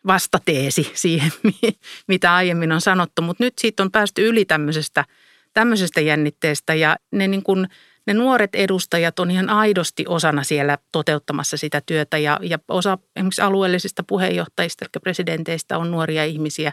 vastateesi 0.07 0.91
siihen, 0.93 1.31
mitä 2.07 2.35
aiemmin 2.35 2.71
on 2.71 2.81
sanottu. 2.81 3.21
Mutta 3.21 3.43
nyt 3.43 3.53
siitä 3.57 3.83
on 3.83 3.91
päästy 3.91 4.27
yli 4.27 4.45
tämmöisestä, 4.45 5.05
tämmöisestä 5.53 6.01
jännitteestä 6.01 6.73
ja 6.73 6.95
ne, 7.11 7.27
niin 7.27 7.43
kuin, 7.43 7.67
ne 8.07 8.13
nuoret 8.13 8.55
edustajat 8.55 9.19
on 9.19 9.31
ihan 9.31 9.49
aidosti 9.49 10.05
osana 10.07 10.43
siellä 10.43 10.77
toteuttamassa 10.91 11.57
sitä 11.57 11.81
työtä 11.85 12.17
ja, 12.17 12.39
ja 12.41 12.59
osa 12.67 12.97
esimerkiksi 13.15 13.41
alueellisista 13.41 14.03
puheenjohtajista, 14.03 14.85
eli 14.85 15.01
presidenteistä 15.01 15.77
on 15.77 15.91
nuoria 15.91 16.25
ihmisiä. 16.25 16.71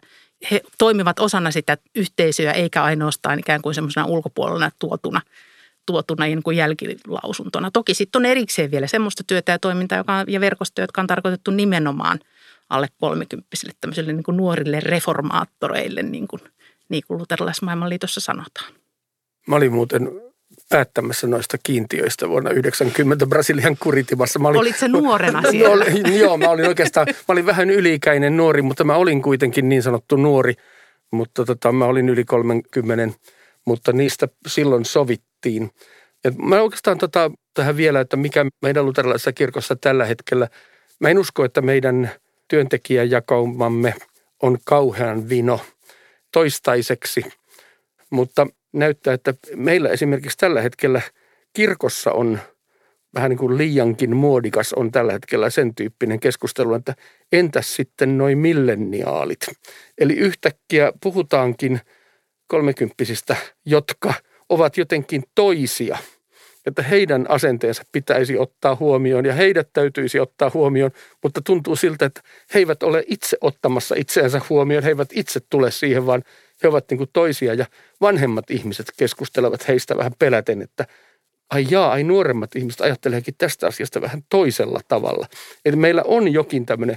He 0.51 0.61
toimivat 0.79 1.19
osana 1.19 1.51
sitä 1.51 1.79
yhteisöä 1.95 2.53
eikä 2.53 2.83
ainoastaan 2.83 3.39
ikään 3.39 3.63
kuin 3.63 3.75
semmoisena 3.75 4.07
ulkopuolella 4.07 4.71
tuotuna– 4.79 5.21
tuotuna 5.87 6.25
niin 6.25 6.43
kuin 6.43 6.57
jälkilausuntona. 6.57 7.71
Toki 7.71 7.95
sitten 7.95 8.21
on 8.21 8.27
erikseen 8.27 8.71
vielä 8.71 8.87
semmoista 8.87 9.25
työtä 9.27 9.53
ja 9.53 9.59
toimintaa 9.59 9.99
joka, 9.99 10.25
ja 10.29 10.41
verkostoja, 10.41 10.83
jotka 10.83 11.01
on 11.01 11.07
tarkoitettu 11.07 11.51
nimenomaan 11.51 12.21
alle 12.73 12.87
kolmikymppisille 13.01 13.73
tämmöisille 13.81 14.13
niin 14.13 14.23
kuin 14.23 14.37
nuorille 14.37 14.81
reformaattoreille, 14.81 16.03
niin 16.03 16.29
kuin, 16.29 16.41
niin 16.89 17.03
kuin 17.09 17.19
luterilaismaailmanliitossa 17.19 18.21
sanotaan. 18.21 18.73
Mä 19.47 19.57
olin 19.57 19.73
muuten 19.73 20.11
päättämässä 20.69 21.27
noista 21.27 21.59
kiintiöistä 21.63 22.29
vuonna 22.29 22.51
90 22.51 23.27
Brasilian 23.27 23.77
Kuritimassa. 23.81 24.39
Mä 24.39 24.49
olin, 24.49 24.61
Olit 24.61 24.77
se 24.77 24.89
nuorena 24.89 25.43
siellä? 25.51 25.85
No, 25.85 26.15
joo, 26.17 26.39
mä 26.39 26.49
olin 26.49 26.69
oikeastaan, 26.69 27.07
mä 27.09 27.33
olin 27.33 27.47
vähän 27.47 27.71
yliikäinen 27.71 28.37
nuori, 28.37 28.63
mutta 28.63 28.85
mä 28.85 28.95
olin 28.95 29.23
kuitenkin 29.23 29.69
niin 29.69 29.83
sanottu 29.83 30.17
nuori. 30.17 30.55
Mutta 31.13 31.45
tota, 31.45 31.73
mä 31.73 31.85
olin 31.85 32.09
yli 32.09 32.25
30, 32.25 33.19
mutta 33.67 33.93
niistä 33.93 34.29
silloin 34.47 34.85
sovittiin. 34.85 35.71
Ja 36.25 36.31
mä 36.31 36.63
oikeastaan 36.63 36.99
tota, 36.99 37.31
tähän 37.55 37.77
vielä, 37.77 38.01
että 38.01 38.17
mikä 38.17 38.47
meidän 38.63 38.87
luterilaisessa 38.87 39.33
kirkossa 39.33 39.77
tällä 39.77 40.05
hetkellä, 40.05 40.49
mä 41.01 41.09
en 41.09 41.19
usko, 41.19 41.45
että 41.45 41.63
meidän 41.63 42.11
työntekijäjakaumamme 42.53 43.95
on 44.43 44.59
kauhean 44.65 45.29
vino 45.29 45.61
toistaiseksi, 46.33 47.25
mutta 48.11 48.47
näyttää, 48.73 49.15
että 49.15 49.35
meillä 49.57 49.89
esimerkiksi 49.89 50.39
tällä 50.39 50.61
hetkellä 50.61 51.01
kirkossa 51.53 52.13
on 52.13 52.39
vähän 53.15 53.31
niin 53.31 53.39
kuin 53.39 53.59
liiankin 53.59 54.17
muodikas 54.17 54.73
on 54.73 54.93
tällä 54.93 55.13
hetkellä 55.13 55.51
sen 55.51 55.75
tyyppinen 55.75 56.21
keskustelu, 56.21 56.75
että 56.75 56.95
entäs 57.33 57.77
sitten 57.77 58.19
noin 58.19 58.39
milleniaalit. 58.39 59.41
Eli 59.99 60.15
yhtäkkiä 60.15 60.93
puhutaankin 61.03 61.81
kolmekymppisistä, 62.47 63.37
jotka 63.67 64.15
ovat 64.49 64.77
jotenkin 64.77 65.23
toisia– 65.35 65.99
että 66.67 66.83
heidän 66.83 67.27
asenteensa 67.29 67.83
pitäisi 67.93 68.39
ottaa 68.39 68.77
huomioon 68.77 69.27
ja 69.27 69.33
heidät 69.33 69.69
täytyisi 69.73 70.21
ottaa 70.21 70.51
huomioon, 70.55 70.91
mutta 71.23 71.41
tuntuu 71.41 71.77
siltä, 71.77 72.05
että 72.05 72.21
he 72.55 72.59
eivät 72.59 72.83
ole 72.83 73.05
itse 73.07 73.37
ottamassa 73.41 73.95
itseänsä 73.99 74.41
huomioon, 74.51 74.83
he 74.83 74.89
eivät 74.89 75.09
itse 75.15 75.41
tule 75.51 75.71
siihen, 75.71 76.07
vaan 76.07 76.23
he 76.63 76.69
ovat 76.69 76.85
niin 76.91 76.99
kuin 76.99 77.11
toisia 77.13 77.55
ja 77.55 77.67
vanhemmat 78.01 78.51
ihmiset 78.51 78.87
keskustelevat 78.97 79.69
heistä 79.69 79.97
vähän 79.97 80.13
peläten, 80.19 80.63
että 80.63 80.87
ai 81.51 81.67
jaa, 81.71 81.93
ai 81.93 82.05
nuoremmat 82.05 82.57
ihmiset 82.57 82.81
ajatteleekin 82.81 83.35
tästä 83.39 83.67
asiasta 83.67 84.01
vähän 84.01 84.23
toisella 84.29 84.81
tavalla. 84.89 85.27
Eli 85.65 85.77
meillä 85.77 86.03
on 86.07 86.33
jokin 86.33 86.67
tämmöinen 86.67 86.97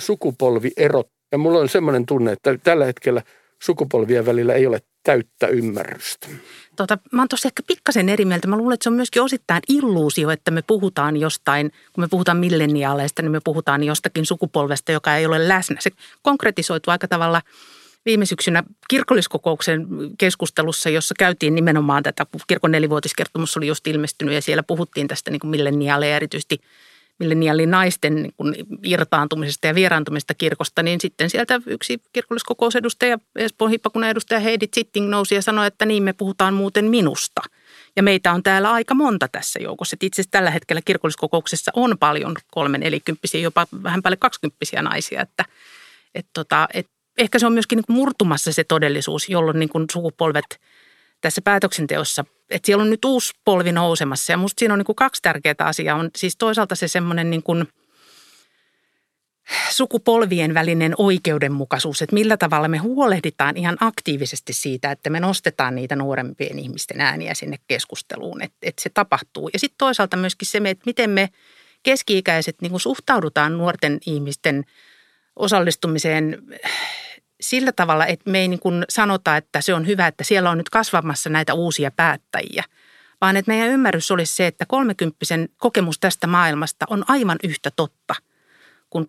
sukupolviero 0.00 1.04
ja 1.32 1.38
mulla 1.38 1.58
on 1.58 1.68
semmoinen 1.68 2.06
tunne, 2.06 2.32
että 2.32 2.58
tällä 2.64 2.84
hetkellä 2.84 3.22
sukupolvien 3.62 4.26
välillä 4.26 4.54
ei 4.54 4.66
ole 4.66 4.80
täyttä 5.08 5.46
ymmärrystä. 5.46 6.28
Tota, 6.76 6.98
mä 7.12 7.22
oon 7.22 7.28
tosi 7.28 7.48
ehkä 7.48 7.62
pikkasen 7.66 8.08
eri 8.08 8.24
mieltä. 8.24 8.48
Mä 8.48 8.56
luulen, 8.56 8.74
että 8.74 8.84
se 8.84 8.90
on 8.90 8.96
myöskin 8.96 9.22
osittain 9.22 9.62
illuusio, 9.68 10.30
että 10.30 10.50
me 10.50 10.62
puhutaan 10.62 11.16
jostain, 11.16 11.72
kun 11.92 12.04
me 12.04 12.08
puhutaan 12.08 12.36
milleniaaleista, 12.36 13.22
niin 13.22 13.32
me 13.32 13.40
puhutaan 13.44 13.84
jostakin 13.84 14.26
sukupolvesta, 14.26 14.92
joka 14.92 15.16
ei 15.16 15.26
ole 15.26 15.48
läsnä. 15.48 15.76
Se 15.80 15.90
konkretisoituu 16.22 16.90
aika 16.90 17.08
tavalla 17.08 17.42
viime 18.06 18.26
syksynä 18.26 18.62
kirkolliskokouksen 18.88 19.86
keskustelussa, 20.18 20.90
jossa 20.90 21.14
käytiin 21.18 21.54
nimenomaan 21.54 22.02
tätä, 22.02 22.26
kun 22.32 22.40
kirkon 22.46 22.70
nelivuotiskertomus 22.70 23.56
oli 23.56 23.66
just 23.66 23.86
ilmestynyt 23.86 24.34
ja 24.34 24.42
siellä 24.42 24.62
puhuttiin 24.62 25.08
tästä 25.08 25.30
niin 25.30 25.40
milleniaaleja 25.44 26.16
erityisesti– 26.16 26.60
milleniaalinaisten 27.18 28.14
niin 28.22 28.34
irtaantumisesta 28.84 29.66
ja 29.66 29.74
vieraantumisesta 29.74 30.34
kirkosta, 30.34 30.82
niin 30.82 31.00
sitten 31.00 31.30
sieltä 31.30 31.60
yksi 31.66 32.02
kirkolliskokousedustaja, 32.12 33.18
Espoon 33.36 33.70
hippakunnan 33.70 34.10
edustaja 34.10 34.40
Heidi 34.40 34.66
Zitting 34.74 35.08
nousi 35.08 35.34
ja 35.34 35.42
sanoi, 35.42 35.66
että 35.66 35.86
niin 35.86 36.02
me 36.02 36.12
puhutaan 36.12 36.54
muuten 36.54 36.84
minusta. 36.84 37.40
Ja 37.96 38.02
meitä 38.02 38.32
on 38.32 38.42
täällä 38.42 38.72
aika 38.72 38.94
monta 38.94 39.28
tässä 39.28 39.58
joukossa. 39.62 39.96
Itse 40.02 40.20
asiassa 40.22 40.30
tällä 40.30 40.50
hetkellä 40.50 40.82
kirkolliskokouksessa 40.84 41.72
on 41.74 41.98
paljon 41.98 42.36
kolmen 42.50 42.80
nelikymppisiä, 42.80 43.40
jopa 43.40 43.66
vähän 43.82 44.02
päälle 44.02 44.16
kaksikymppisiä 44.16 44.82
naisia. 44.82 45.22
Että, 45.22 45.44
et 46.14 46.26
tota, 46.32 46.68
et 46.74 46.86
ehkä 47.18 47.38
se 47.38 47.46
on 47.46 47.52
myöskin 47.52 47.76
niin 47.76 47.96
murtumassa 47.96 48.52
se 48.52 48.64
todellisuus, 48.64 49.28
jolloin 49.28 49.58
niin 49.58 49.70
sukupolvet– 49.92 50.46
tässä 51.20 51.40
päätöksenteossa, 51.42 52.24
että 52.50 52.66
siellä 52.66 52.82
on 52.82 52.90
nyt 52.90 53.04
uusi 53.04 53.32
polvi 53.44 53.72
nousemassa 53.72 54.32
ja 54.32 54.36
musta 54.36 54.60
siinä 54.60 54.74
on 54.74 54.78
niin 54.78 54.86
kuin 54.86 54.96
kaksi 54.96 55.22
tärkeää 55.22 55.54
asiaa. 55.58 55.98
On 55.98 56.10
siis 56.16 56.36
toisaalta 56.36 56.74
se 56.74 56.88
semmoinen 56.88 57.30
niin 57.30 57.42
kuin 57.42 57.68
sukupolvien 59.70 60.54
välinen 60.54 60.94
oikeudenmukaisuus, 60.98 62.02
että 62.02 62.14
millä 62.14 62.36
tavalla 62.36 62.68
me 62.68 62.78
huolehditaan 62.78 63.56
ihan 63.56 63.76
aktiivisesti 63.80 64.52
siitä, 64.52 64.90
että 64.90 65.10
me 65.10 65.20
nostetaan 65.20 65.74
niitä 65.74 65.96
nuorempien 65.96 66.58
ihmisten 66.58 67.00
ääniä 67.00 67.34
sinne 67.34 67.56
keskusteluun, 67.66 68.42
että, 68.42 68.56
että 68.62 68.82
se 68.82 68.90
tapahtuu. 68.94 69.50
Ja 69.52 69.58
sitten 69.58 69.78
toisaalta 69.78 70.16
myöskin 70.16 70.48
se, 70.48 70.58
että 70.64 70.82
miten 70.86 71.10
me 71.10 71.28
keski-ikäiset 71.82 72.56
niin 72.62 72.80
suhtaudutaan 72.80 73.58
nuorten 73.58 73.98
ihmisten 74.06 74.64
osallistumiseen 75.36 76.42
sillä 77.40 77.72
tavalla, 77.72 78.06
että 78.06 78.30
me 78.30 78.38
ei 78.38 78.48
niin 78.48 78.60
kuin 78.60 78.84
sanota, 78.88 79.36
että 79.36 79.60
se 79.60 79.74
on 79.74 79.86
hyvä, 79.86 80.06
että 80.06 80.24
siellä 80.24 80.50
on 80.50 80.58
nyt 80.58 80.70
kasvamassa 80.70 81.30
näitä 81.30 81.54
uusia 81.54 81.90
päättäjiä, 81.90 82.64
vaan 83.20 83.36
että 83.36 83.50
meidän 83.50 83.68
ymmärrys 83.68 84.10
olisi 84.10 84.34
se, 84.34 84.46
että 84.46 84.66
kolmekymppisen 84.66 85.48
kokemus 85.56 85.98
tästä 85.98 86.26
maailmasta 86.26 86.86
on 86.90 87.04
aivan 87.08 87.38
yhtä 87.44 87.70
totta 87.76 88.14
kuin 88.90 89.06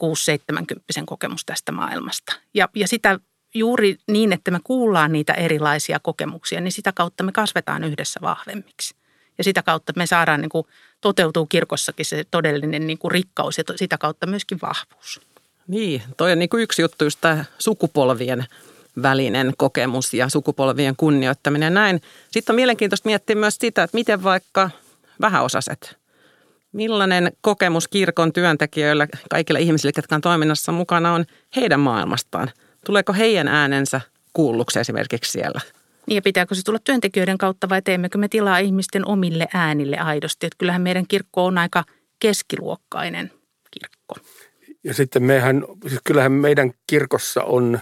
6-70 0.99 1.03
kokemus 1.05 1.45
tästä 1.45 1.71
maailmasta. 1.71 2.35
Ja, 2.53 2.69
ja 2.75 2.87
sitä 2.87 3.19
juuri 3.53 3.97
niin, 4.07 4.33
että 4.33 4.51
me 4.51 4.59
kuullaan 4.63 5.11
niitä 5.11 5.33
erilaisia 5.33 5.99
kokemuksia, 5.99 6.61
niin 6.61 6.71
sitä 6.71 6.91
kautta 6.91 7.23
me 7.23 7.31
kasvetaan 7.31 7.83
yhdessä 7.83 8.19
vahvemmiksi. 8.21 8.95
Ja 9.37 9.43
sitä 9.43 9.63
kautta 9.63 9.93
me 9.95 10.07
saadaan, 10.07 10.41
niin 10.41 10.49
kuin, 10.49 10.67
toteutuu 11.01 11.45
kirkossakin 11.45 12.05
se 12.05 12.23
todellinen 12.31 12.87
niin 12.87 12.97
kuin 12.97 13.11
rikkaus 13.11 13.57
ja 13.57 13.63
sitä 13.75 13.97
kautta 13.97 14.27
myöskin 14.27 14.59
vahvuus. 14.61 15.21
Niin, 15.69 16.01
toi 16.17 16.31
on 16.31 16.39
niin 16.39 16.49
kuin 16.49 16.63
yksi 16.63 16.81
juttu 16.81 17.03
just 17.03 17.21
tämä 17.21 17.45
sukupolvien 17.59 18.45
välinen 19.01 19.53
kokemus 19.57 20.13
ja 20.13 20.29
sukupolvien 20.29 20.95
kunnioittaminen 20.95 21.73
näin. 21.73 22.01
Sitten 22.31 22.53
on 22.53 22.55
mielenkiintoista 22.55 23.09
miettiä 23.09 23.35
myös 23.35 23.57
sitä, 23.59 23.83
että 23.83 23.97
miten 23.97 24.23
vaikka 24.23 24.69
vähäosaset, 25.21 25.97
millainen 26.71 27.31
kokemus 27.41 27.87
kirkon 27.87 28.33
työntekijöillä, 28.33 29.07
kaikilla 29.29 29.59
ihmisillä, 29.59 29.91
jotka 29.95 30.15
on 30.15 30.21
toiminnassa 30.21 30.71
mukana, 30.71 31.13
on 31.13 31.25
heidän 31.55 31.79
maailmastaan. 31.79 32.51
Tuleeko 32.85 33.13
heidän 33.13 33.47
äänensä 33.47 34.01
kuulluksi 34.33 34.79
esimerkiksi 34.79 35.31
siellä? 35.31 35.61
Niin 36.05 36.15
ja 36.15 36.21
pitääkö 36.21 36.55
se 36.55 36.63
tulla 36.63 36.79
työntekijöiden 36.83 37.37
kautta 37.37 37.69
vai 37.69 37.81
teemmekö 37.81 38.17
me 38.17 38.27
tilaa 38.27 38.57
ihmisten 38.57 39.07
omille 39.07 39.47
äänille 39.53 39.97
aidosti? 39.97 40.45
Että 40.45 40.57
kyllähän 40.57 40.81
meidän 40.81 41.07
kirkko 41.07 41.45
on 41.45 41.57
aika 41.57 41.83
keskiluokkainen 42.19 43.31
kirkko. 43.71 44.15
Ja 44.83 44.93
sitten 44.93 45.23
mehän, 45.23 45.65
siis 45.87 46.01
kyllähän 46.03 46.31
meidän 46.31 46.71
kirkossa 46.87 47.43
on 47.43 47.79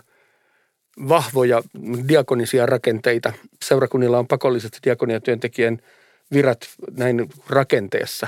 vahvoja 1.10 1.64
diakonisia 2.08 2.66
rakenteita. 2.66 3.34
Seurakunnilla 3.64 4.20
on 4.20 4.28
pakolliset 4.28 4.80
diakoniatyöntekijän 4.84 5.78
virat 6.34 6.60
näin 6.98 7.30
rakenteessa. 7.50 8.28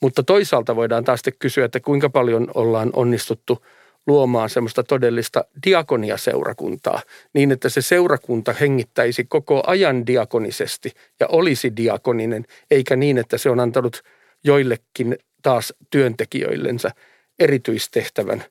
Mutta 0.00 0.22
toisaalta 0.22 0.76
voidaan 0.76 1.04
taas 1.04 1.22
kysyä, 1.38 1.64
että 1.64 1.80
kuinka 1.80 2.10
paljon 2.10 2.50
ollaan 2.54 2.90
onnistuttu 2.92 3.64
luomaan 4.06 4.50
semmoista 4.50 4.82
todellista 4.82 5.44
diakoniaseurakuntaa 5.66 7.02
niin, 7.32 7.52
että 7.52 7.68
se 7.68 7.82
seurakunta 7.82 8.52
hengittäisi 8.52 9.24
koko 9.24 9.62
ajan 9.66 10.06
diakonisesti 10.06 10.92
ja 11.20 11.26
olisi 11.26 11.76
diakoninen, 11.76 12.44
eikä 12.70 12.96
niin, 12.96 13.18
että 13.18 13.38
se 13.38 13.50
on 13.50 13.60
antanut 13.60 14.02
joillekin 14.44 15.18
taas 15.42 15.74
työntekijöillensä 15.90 16.90
erityistehtävän 17.38 18.44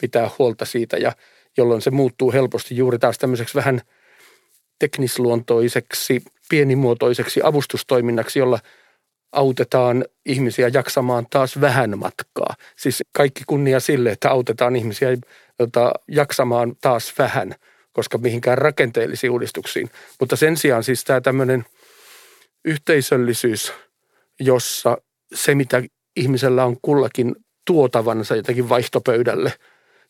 pitää 0.00 0.30
huolta 0.38 0.64
siitä 0.64 0.96
ja 0.96 1.12
jolloin 1.56 1.82
se 1.82 1.90
muuttuu 1.90 2.32
helposti 2.32 2.76
juuri 2.76 2.98
taas 2.98 3.18
tämmöiseksi 3.18 3.54
vähän 3.54 3.80
teknisluontoiseksi, 4.78 6.22
pienimuotoiseksi 6.48 7.40
avustustoiminnaksi, 7.44 8.38
jolla 8.38 8.58
autetaan 9.32 10.04
ihmisiä 10.26 10.70
jaksamaan 10.74 11.26
taas 11.30 11.60
vähän 11.60 11.98
matkaa. 11.98 12.54
Siis 12.76 13.02
kaikki 13.12 13.42
kunnia 13.46 13.80
sille, 13.80 14.10
että 14.10 14.30
autetaan 14.30 14.76
ihmisiä 14.76 15.08
jota, 15.58 15.92
jaksamaan 16.08 16.76
taas 16.80 17.14
vähän, 17.18 17.54
koska 17.92 18.18
mihinkään 18.18 18.58
rakenteellisiin 18.58 19.30
uudistuksiin. 19.30 19.90
Mutta 20.20 20.36
sen 20.36 20.56
sijaan 20.56 20.84
siis 20.84 21.04
tämä 21.04 21.20
tämmöinen 21.20 21.64
yhteisöllisyys, 22.64 23.72
jossa 24.40 24.98
se, 25.34 25.54
mitä 25.54 25.82
ihmisellä 26.16 26.64
on 26.64 26.76
kullakin 26.82 27.36
tuotavansa 27.64 28.36
jotenkin 28.36 28.68
vaihtopöydälle, 28.68 29.52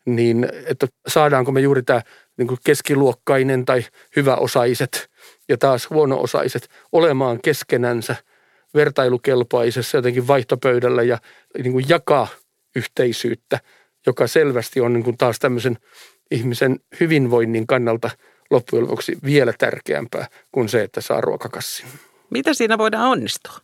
niin 0.06 0.48
että 0.66 0.86
saadaanko 1.06 1.52
me 1.52 1.60
juuri 1.60 1.82
tämä 1.82 2.02
niin 2.36 2.48
kuin 2.48 2.58
keskiluokkainen 2.64 3.64
tai 3.64 3.84
hyväosaiset 4.16 5.10
ja 5.48 5.58
taas 5.58 5.90
huono-osaiset 5.90 6.68
olemaan 6.92 7.40
keskenänsä 7.42 8.16
vertailukelpoisessa 8.74 9.98
jotenkin 9.98 10.26
vaihtopöydällä 10.26 11.02
ja 11.02 11.18
niin 11.62 11.72
kuin 11.72 11.84
jakaa 11.88 12.26
yhteisyyttä, 12.76 13.60
joka 14.06 14.26
selvästi 14.26 14.80
on 14.80 14.92
niin 14.92 15.04
kuin 15.04 15.16
taas 15.16 15.38
tämmöisen 15.38 15.78
ihmisen 16.30 16.80
hyvinvoinnin 17.00 17.66
kannalta 17.66 18.10
loppujen 18.50 18.84
lopuksi 18.84 19.18
vielä 19.24 19.52
tärkeämpää 19.58 20.28
kuin 20.52 20.68
se, 20.68 20.82
että 20.82 21.00
saa 21.00 21.20
ruokakassin. 21.20 21.86
Mitä 22.30 22.54
siinä 22.54 22.78
voidaan 22.78 23.08
onnistua? 23.08 23.58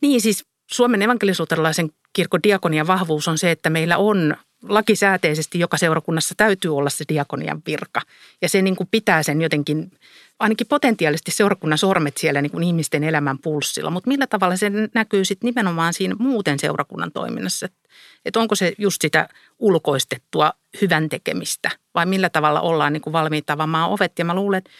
Niin 0.00 0.20
siis 0.20 0.44
Suomen 0.70 1.02
evankelisuutelaisen 1.02 1.90
kirkon 2.12 2.42
diakonian 2.42 2.86
vahvuus 2.86 3.28
on 3.28 3.38
se, 3.38 3.50
että 3.50 3.70
meillä 3.70 3.98
on 3.98 4.36
lakisääteisesti 4.62 5.58
joka 5.58 5.76
seurakunnassa 5.76 6.34
täytyy 6.36 6.76
olla 6.76 6.90
se 6.90 7.04
diakonian 7.08 7.62
virka. 7.66 8.00
Ja 8.42 8.48
se 8.48 8.62
niin 8.62 8.76
kuin 8.76 8.88
pitää 8.90 9.22
sen 9.22 9.42
jotenkin, 9.42 9.90
ainakin 10.38 10.66
potentiaalisesti 10.66 11.30
seurakunnan 11.30 11.78
sormet 11.78 12.16
siellä 12.16 12.42
niin 12.42 12.50
kuin 12.50 12.64
ihmisten 12.64 13.04
elämän 13.04 13.38
pulssilla. 13.38 13.90
Mutta 13.90 14.08
millä 14.08 14.26
tavalla 14.26 14.56
se 14.56 14.70
näkyy 14.94 15.24
sitten 15.24 15.48
nimenomaan 15.48 15.94
siinä 15.94 16.16
muuten 16.18 16.58
seurakunnan 16.58 17.12
toiminnassa? 17.12 17.66
Että 17.66 17.78
et 18.24 18.36
onko 18.36 18.54
se 18.54 18.72
just 18.78 19.02
sitä 19.02 19.28
ulkoistettua 19.58 20.52
hyvän 20.80 21.08
tekemistä 21.08 21.70
vai 21.94 22.06
millä 22.06 22.30
tavalla 22.30 22.60
ollaan 22.60 22.92
niin 22.92 23.00
kuin 23.00 23.12
valmiita 23.12 23.52
avaamaan 23.52 23.90
ovet? 23.90 24.18
Ja 24.18 24.24
mä 24.24 24.34
luulen, 24.34 24.58
että 24.58 24.70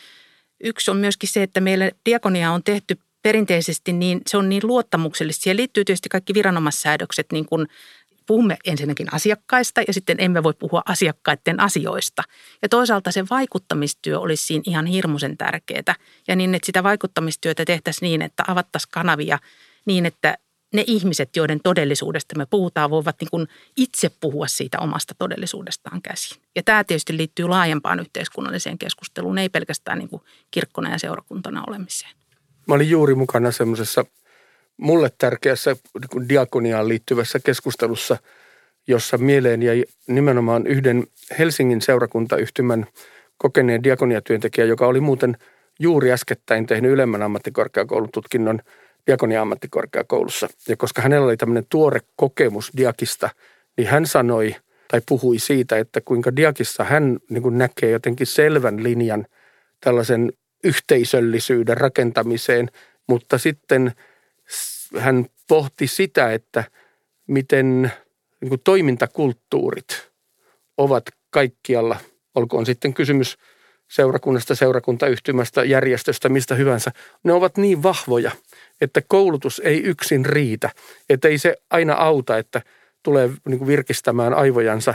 yksi 0.64 0.90
on 0.90 0.96
myöskin 0.96 1.28
se, 1.28 1.42
että 1.42 1.60
meillä 1.60 1.90
diakonia 2.06 2.52
on 2.52 2.62
tehty 2.62 2.98
perinteisesti 3.22 3.92
niin, 3.92 4.20
se 4.26 4.36
on 4.36 4.48
niin 4.48 4.66
luottamuksellista. 4.66 5.42
Siihen 5.42 5.56
liittyy 5.56 5.84
tietysti 5.84 6.08
kaikki 6.08 6.34
viranomaissäädökset, 6.34 7.26
niin 7.32 7.46
kuin 7.46 7.66
puhumme 8.26 8.56
ensinnäkin 8.64 9.14
asiakkaista 9.14 9.82
ja 9.86 9.92
sitten 9.92 10.16
emme 10.20 10.42
voi 10.42 10.54
puhua 10.54 10.82
asiakkaiden 10.86 11.60
asioista. 11.60 12.22
Ja 12.62 12.68
toisaalta 12.68 13.12
se 13.12 13.24
vaikuttamistyö 13.30 14.20
olisi 14.20 14.46
siinä 14.46 14.62
ihan 14.66 14.86
hirmuisen 14.86 15.36
tärkeää. 15.36 15.94
Ja 16.28 16.36
niin, 16.36 16.54
että 16.54 16.66
sitä 16.66 16.82
vaikuttamistyötä 16.82 17.64
tehtäisiin 17.64 18.08
niin, 18.08 18.22
että 18.22 18.44
avattaisiin 18.48 18.90
kanavia 18.92 19.38
niin, 19.84 20.06
että 20.06 20.38
ne 20.74 20.84
ihmiset, 20.86 21.36
joiden 21.36 21.60
todellisuudesta 21.64 22.38
me 22.38 22.46
puhutaan, 22.46 22.90
voivat 22.90 23.16
niin 23.20 23.30
kuin 23.30 23.48
itse 23.76 24.10
puhua 24.20 24.46
siitä 24.46 24.78
omasta 24.80 25.14
todellisuudestaan 25.18 26.02
käsin. 26.02 26.42
Ja 26.56 26.62
tämä 26.62 26.84
tietysti 26.84 27.16
liittyy 27.16 27.48
laajempaan 27.48 28.00
yhteiskunnalliseen 28.00 28.78
keskusteluun, 28.78 29.38
ei 29.38 29.48
pelkästään 29.48 29.98
niin 29.98 30.08
kuin 30.08 30.22
kirkkona 30.50 30.90
ja 30.90 30.98
seurakuntana 30.98 31.64
olemiseen. 31.66 32.17
Mä 32.68 32.74
olin 32.74 32.90
juuri 32.90 33.14
mukana 33.14 33.50
semmoisessa 33.50 34.04
mulle 34.76 35.10
tärkeässä 35.18 35.76
niin 35.94 36.28
diakoniaan 36.28 36.88
liittyvässä 36.88 37.38
keskustelussa, 37.44 38.16
jossa 38.86 39.18
mieleen 39.18 39.62
jäi 39.62 39.84
nimenomaan 40.06 40.66
yhden 40.66 41.06
Helsingin 41.38 41.80
seurakuntayhtymän 41.80 42.86
kokeneen 43.38 43.82
diakoniatyöntekijä, 43.82 44.64
joka 44.64 44.86
oli 44.86 45.00
muuten 45.00 45.36
juuri 45.80 46.12
äskettäin 46.12 46.66
tehnyt 46.66 46.92
ylemmän 46.92 47.22
ammattikorkeakoulututkinnon 47.22 48.60
diakonia-ammattikorkeakoulussa. 49.06 50.48
Ja 50.68 50.76
koska 50.76 51.02
hänellä 51.02 51.26
oli 51.26 51.36
tämmöinen 51.36 51.66
tuore 51.68 52.00
kokemus 52.16 52.70
diakista, 52.76 53.30
niin 53.76 53.88
hän 53.88 54.06
sanoi 54.06 54.56
tai 54.90 55.00
puhui 55.08 55.38
siitä, 55.38 55.78
että 55.78 56.00
kuinka 56.00 56.36
diakissa 56.36 56.84
hän 56.84 57.18
niin 57.30 57.42
kuin 57.42 57.58
näkee 57.58 57.90
jotenkin 57.90 58.26
selvän 58.26 58.82
linjan 58.82 59.26
tällaisen 59.80 60.32
yhteisöllisyyden 60.64 61.76
rakentamiseen, 61.76 62.68
mutta 63.08 63.38
sitten 63.38 63.92
hän 64.98 65.26
pohti 65.48 65.86
sitä, 65.86 66.32
että 66.32 66.64
miten 67.26 67.92
niin 68.40 68.48
kuin 68.48 68.60
toimintakulttuurit 68.64 70.10
ovat 70.76 71.04
kaikkialla, 71.30 71.96
olkoon 72.34 72.66
sitten 72.66 72.94
kysymys 72.94 73.38
seurakunnasta, 73.88 74.54
seurakuntayhtymästä, 74.54 75.64
järjestöstä, 75.64 76.28
mistä 76.28 76.54
hyvänsä, 76.54 76.90
ne 77.24 77.32
ovat 77.32 77.56
niin 77.56 77.82
vahvoja, 77.82 78.30
että 78.80 79.02
koulutus 79.08 79.60
ei 79.64 79.82
yksin 79.82 80.26
riitä. 80.26 80.70
Että 81.08 81.28
ei 81.28 81.38
se 81.38 81.56
aina 81.70 81.94
auta, 81.94 82.38
että 82.38 82.62
tulee 83.02 83.30
niin 83.48 83.58
kuin 83.58 83.68
virkistämään 83.68 84.34
aivojansa 84.34 84.94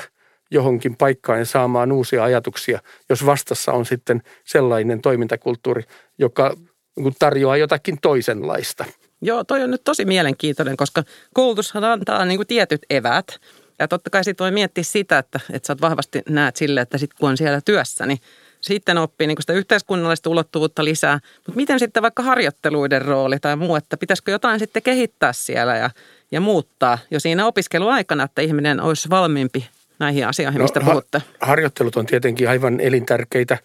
johonkin 0.53 0.95
paikkaan 0.95 1.39
ja 1.39 1.45
saamaan 1.45 1.91
uusia 1.91 2.23
ajatuksia, 2.23 2.79
jos 3.09 3.25
vastassa 3.25 3.71
on 3.71 3.85
sitten 3.85 4.21
sellainen 4.45 5.01
toimintakulttuuri, 5.01 5.83
joka 6.17 6.55
niin 6.95 7.15
tarjoaa 7.19 7.57
jotakin 7.57 7.97
toisenlaista. 8.01 8.85
Joo, 9.21 9.43
toi 9.43 9.63
on 9.63 9.71
nyt 9.71 9.83
tosi 9.83 10.05
mielenkiintoinen, 10.05 10.77
koska 10.77 11.03
koulutushan 11.33 11.83
antaa 11.83 12.25
niin 12.25 12.37
kuin 12.37 12.47
tietyt 12.47 12.81
evät. 12.89 13.39
Ja 13.79 13.87
totta 13.87 14.09
kai 14.09 14.23
sitten 14.23 14.45
voi 14.45 14.51
miettiä 14.51 14.83
sitä, 14.83 15.17
että, 15.17 15.39
että 15.53 15.67
sä 15.67 15.75
vahvasti 15.81 16.21
näet 16.29 16.55
sille, 16.55 16.81
että 16.81 16.97
sitten 16.97 17.17
kun 17.19 17.29
on 17.29 17.37
siellä 17.37 17.61
työssä, 17.65 18.05
niin 18.05 18.19
sitten 18.61 18.97
oppii 18.97 19.27
niin 19.27 19.37
sitä 19.39 19.53
yhteiskunnallista 19.53 20.29
ulottuvuutta 20.29 20.83
lisää. 20.83 21.19
Mutta 21.35 21.55
miten 21.55 21.79
sitten 21.79 22.03
vaikka 22.03 22.23
harjoitteluiden 22.23 23.01
rooli 23.01 23.39
tai 23.39 23.55
muu, 23.55 23.75
että 23.75 23.97
pitäisikö 23.97 24.31
jotain 24.31 24.59
sitten 24.59 24.83
kehittää 24.83 25.33
siellä 25.33 25.75
ja, 25.77 25.89
ja 26.31 26.41
muuttaa 26.41 26.97
jo 27.11 27.19
siinä 27.19 27.47
opiskeluaikana, 27.47 28.23
että 28.23 28.41
ihminen 28.41 28.81
olisi 28.81 29.09
valmiimpi 29.09 29.69
näihin 30.03 30.27
asioihin, 30.27 30.59
no, 30.59 30.63
mistä 30.63 30.81
puhutte? 30.81 31.19
Ha- 31.19 31.47
harjoittelut 31.47 31.95
on 31.95 32.05
tietenkin 32.05 32.49
aivan 32.49 32.79
elintärkeitä 32.79 33.57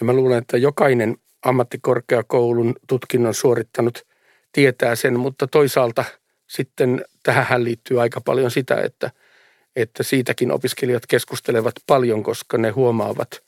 ja 0.00 0.04
mä 0.04 0.12
luulen, 0.12 0.38
että 0.38 0.56
jokainen 0.56 1.16
ammattikorkeakoulun 1.44 2.74
tutkinnon 2.86 3.34
suorittanut 3.34 4.06
tietää 4.52 4.94
sen, 4.94 5.20
mutta 5.20 5.46
toisaalta 5.46 6.04
sitten 6.46 7.04
tähän 7.22 7.64
liittyy 7.64 8.00
aika 8.00 8.20
paljon 8.20 8.50
sitä, 8.50 8.80
että, 8.80 9.10
että 9.76 10.02
siitäkin 10.02 10.52
opiskelijat 10.52 11.06
keskustelevat 11.06 11.74
paljon, 11.86 12.22
koska 12.22 12.58
ne 12.58 12.70
huomaavat– 12.70 13.28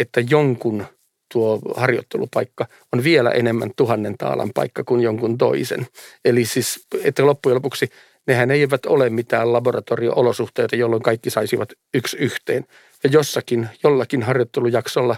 että 0.00 0.20
jonkun 0.30 0.86
tuo 1.32 1.58
harjoittelupaikka 1.76 2.66
on 2.92 3.04
vielä 3.04 3.30
enemmän 3.30 3.70
tuhannen 3.76 4.18
taalan 4.18 4.50
paikka 4.54 4.84
kuin 4.84 5.00
jonkun 5.00 5.38
toisen. 5.38 5.86
Eli 6.24 6.44
siis, 6.44 6.86
että 7.04 7.26
loppujen 7.26 7.54
lopuksi 7.54 7.88
nehän 8.26 8.50
eivät 8.50 8.86
ole 8.86 9.10
mitään 9.10 9.52
laboratorio-olosuhteita, 9.52 10.76
jolloin 10.76 11.02
kaikki 11.02 11.30
saisivat 11.30 11.72
yksi 11.94 12.16
yhteen. 12.16 12.66
Ja 13.04 13.10
jossakin, 13.12 13.68
jollakin 13.82 14.22
harjoittelujaksolla 14.22 15.16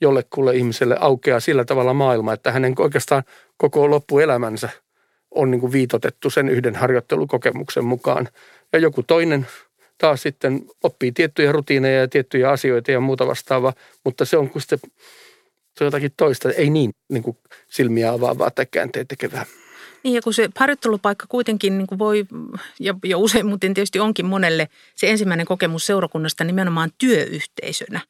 jollekulle 0.00 0.56
ihmiselle 0.56 0.96
aukeaa 1.00 1.40
sillä 1.40 1.64
tavalla 1.64 1.94
maailma, 1.94 2.32
että 2.32 2.52
hänen 2.52 2.74
oikeastaan 2.78 3.22
koko 3.56 3.90
loppuelämänsä 3.90 4.68
on 5.30 5.50
niin 5.50 5.60
kuin 5.60 5.72
viitotettu 5.72 6.30
sen 6.30 6.48
yhden 6.48 6.74
harjoittelukokemuksen 6.74 7.84
mukaan. 7.84 8.28
Ja 8.72 8.78
joku 8.78 9.02
toinen 9.02 9.46
taas 9.98 10.22
sitten 10.22 10.62
oppii 10.82 11.12
tiettyjä 11.12 11.52
rutiineja 11.52 12.00
ja 12.00 12.08
tiettyjä 12.08 12.50
asioita 12.50 12.92
ja 12.92 13.00
muuta 13.00 13.26
vastaavaa, 13.26 13.72
mutta 14.04 14.24
se 14.24 14.36
on 14.36 14.50
sitten 14.58 14.78
se 15.78 15.84
on 15.84 15.86
jotakin 15.86 16.12
toista, 16.16 16.50
ei 16.50 16.70
niin, 16.70 16.90
niin 17.08 17.22
kuin 17.22 17.36
silmiä 17.70 18.12
avaavaa 18.12 18.50
tai 18.50 18.66
käänteen 18.70 19.06
tekevää. 19.06 19.46
Niin 20.04 20.14
ja 20.14 20.22
kun 20.22 20.34
se 20.34 20.48
harjoittelupaikka 20.56 21.26
kuitenkin 21.28 21.78
niin 21.78 21.86
kuin 21.86 21.98
voi, 21.98 22.26
ja, 22.80 22.94
ja 23.04 23.18
usein 23.18 23.46
muuten 23.46 23.74
tietysti 23.74 24.00
onkin 24.00 24.26
monelle 24.26 24.68
se 24.94 25.10
ensimmäinen 25.10 25.46
kokemus 25.46 25.86
seurakunnasta 25.86 26.44
nimenomaan 26.44 26.90
työyhteisönä. 26.98 28.00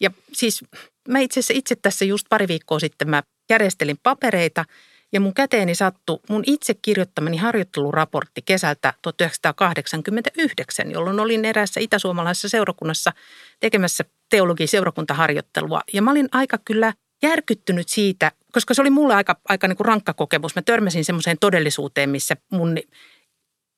Ja 0.00 0.10
siis 0.32 0.64
mä 1.08 1.18
itse 1.18 1.40
asiassa 1.40 1.54
itse 1.56 1.76
tässä 1.76 2.04
just 2.04 2.26
pari 2.30 2.48
viikkoa 2.48 2.78
sitten 2.78 3.10
mä 3.10 3.22
järjestelin 3.50 3.98
papereita– 4.02 4.64
ja 5.12 5.20
mun 5.20 5.34
käteeni 5.34 5.74
sattui 5.74 6.20
mun 6.28 6.42
itse 6.46 6.74
kirjoittamani 6.74 7.36
harjoitteluraportti 7.36 8.42
kesältä 8.42 8.94
1989, 9.02 10.90
jolloin 10.90 11.20
olin 11.20 11.44
eräässä 11.44 11.80
itäsuomalaisessa 11.80 12.48
seurakunnassa 12.48 13.12
tekemässä 13.60 14.04
teologi-seurakuntaharjoittelua. 14.30 15.80
Ja 15.92 16.02
mä 16.02 16.10
olin 16.10 16.28
aika 16.32 16.58
kyllä 16.64 16.92
järkyttynyt 17.22 17.88
siitä, 17.88 18.32
koska 18.52 18.74
se 18.74 18.82
oli 18.82 18.90
mulle 18.90 19.14
aika, 19.14 19.36
aika 19.48 19.68
niin 19.68 19.76
kuin 19.76 19.86
rankka 19.86 20.14
kokemus. 20.14 20.54
Mä 20.54 20.62
törmäsin 20.62 21.04
semmoiseen 21.04 21.36
todellisuuteen, 21.40 22.10
missä 22.10 22.36
mun 22.50 22.78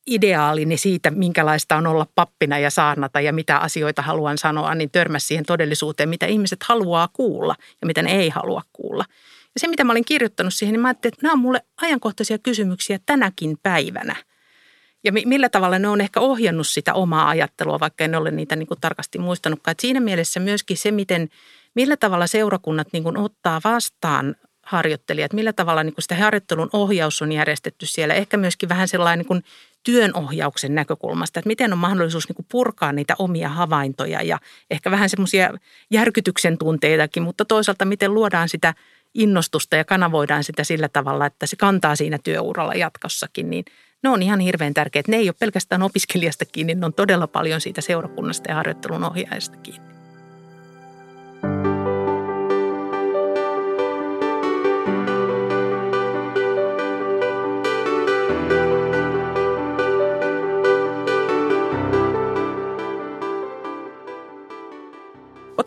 ideaalini 0.07 0.77
siitä, 0.77 1.11
minkälaista 1.11 1.77
on 1.77 1.87
olla 1.87 2.07
pappina 2.15 2.59
ja 2.59 2.71
saarnata 2.71 3.21
ja 3.21 3.33
mitä 3.33 3.59
asioita 3.59 4.03
haluan 4.03 4.39
sanoa, 4.39 4.75
niin 4.75 4.91
törmäsi 4.91 5.27
siihen 5.27 5.47
todellisuuteen, 5.47 6.09
mitä 6.09 6.27
ihmiset 6.27 6.63
haluaa 6.63 7.09
kuulla 7.13 7.55
ja 7.81 7.87
mitä 7.87 8.03
ne 8.03 8.13
ei 8.13 8.29
halua 8.29 8.63
kuulla. 8.73 9.05
Ja 9.55 9.61
se, 9.61 9.69
mitä 9.69 9.85
mä 9.85 9.93
olin 9.93 10.05
kirjoittanut 10.05 10.55
siihen, 10.55 10.73
niin 10.73 10.81
mä 10.81 10.89
ajattelin, 10.89 11.15
että 11.15 11.23
nämä 11.23 11.33
on 11.33 11.39
mulle 11.39 11.61
ajankohtaisia 11.83 12.39
kysymyksiä 12.39 12.99
tänäkin 13.07 13.59
päivänä. 13.63 14.17
Ja 15.05 15.13
millä 15.13 15.49
tavalla 15.49 15.79
ne 15.79 15.89
on 15.89 16.01
ehkä 16.01 16.21
ohjannut 16.21 16.69
sitä 16.69 16.95
omaa 16.95 17.29
ajattelua, 17.29 17.81
vaikka 17.81 18.05
en 18.05 18.15
ole 18.15 18.31
niitä 18.31 18.57
niin 18.57 18.67
kuin 18.67 18.81
tarkasti 18.81 19.19
muistanutkaan. 19.19 19.73
Että 19.73 19.83
siinä 19.83 20.01
mielessä 20.01 20.41
myöskin 20.41 20.77
se, 20.77 20.91
miten, 20.91 21.29
millä 21.75 21.97
tavalla 21.97 22.27
seurakunnat 22.27 22.89
niin 22.93 23.03
kuin 23.03 23.17
ottaa 23.17 23.61
vastaan 23.65 24.37
harjoittelijat, 24.63 25.33
millä 25.33 25.53
tavalla 25.53 25.85
niin 25.85 25.95
kuin 25.95 26.03
sitä 26.03 26.15
harjoittelun 26.15 26.71
ohjaus 26.73 27.23
on 27.23 27.33
järjestetty 27.33 27.87
siellä. 27.87 28.15
Ehkä 28.15 28.37
myöskin 28.37 28.69
vähän 28.69 28.89
sellainen 28.89 29.19
niin 29.19 29.29
kuin 29.29 29.43
työnohjauksen 29.83 30.75
näkökulmasta, 30.75 31.41
että 31.41 31.49
miten 31.49 31.73
on 31.73 31.79
mahdollisuus 31.79 32.29
niin 32.29 32.37
kuin 32.37 32.47
purkaa 32.51 32.93
niitä 32.93 33.15
omia 33.19 33.49
havaintoja 33.49 34.23
ja 34.23 34.39
ehkä 34.71 34.91
vähän 34.91 35.11
semmoisia 35.11 35.51
järkytyksen 35.91 36.59
tunteitakin, 36.59 37.23
mutta 37.23 37.45
toisaalta 37.45 37.85
miten 37.85 38.15
luodaan 38.15 38.49
sitä 38.49 38.75
innostusta 39.15 39.77
ja 39.77 39.85
kanavoidaan 39.85 40.45
sitä 40.45 40.65
sillä 40.65 40.89
tavalla, 40.89 41.27
että 41.27 41.47
se 41.47 41.57
kantaa 41.57 41.97
siinä 41.97 42.19
työuralla 42.25 42.75
jatkossakin, 42.75 43.51
niin 43.51 43.65
ne 44.03 44.11
on 44.11 44.23
ihan 44.23 44.41
hirveän 44.41 44.75
tärkeät. 44.75 45.09
Ne 45.09 45.17
ei 45.17 45.29
ole 45.29 45.35
pelkästään 45.39 45.83
opiskelijasta 45.83 46.45
kiinni, 46.45 46.75
ne 46.75 46.87
on 46.87 46.95
todella 46.95 47.27
paljon 47.27 47.61
siitä 47.61 47.81
seurakunnasta 47.81 48.51
ja 48.51 48.55
harjoittelun 48.55 49.05
ohjaajasta 49.05 49.57
kiinni. 49.57 49.94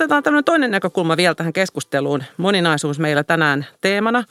Otetaan 0.07 0.23
tämmöinen 0.23 0.43
toinen 0.43 0.71
näkökulma 0.71 1.17
vielä 1.17 1.35
tähän 1.35 1.53
keskusteluun. 1.53 2.23
Moninaisuus 2.37 2.99
meillä 2.99 3.23
tänään 3.23 3.65
teemana. 3.81 4.23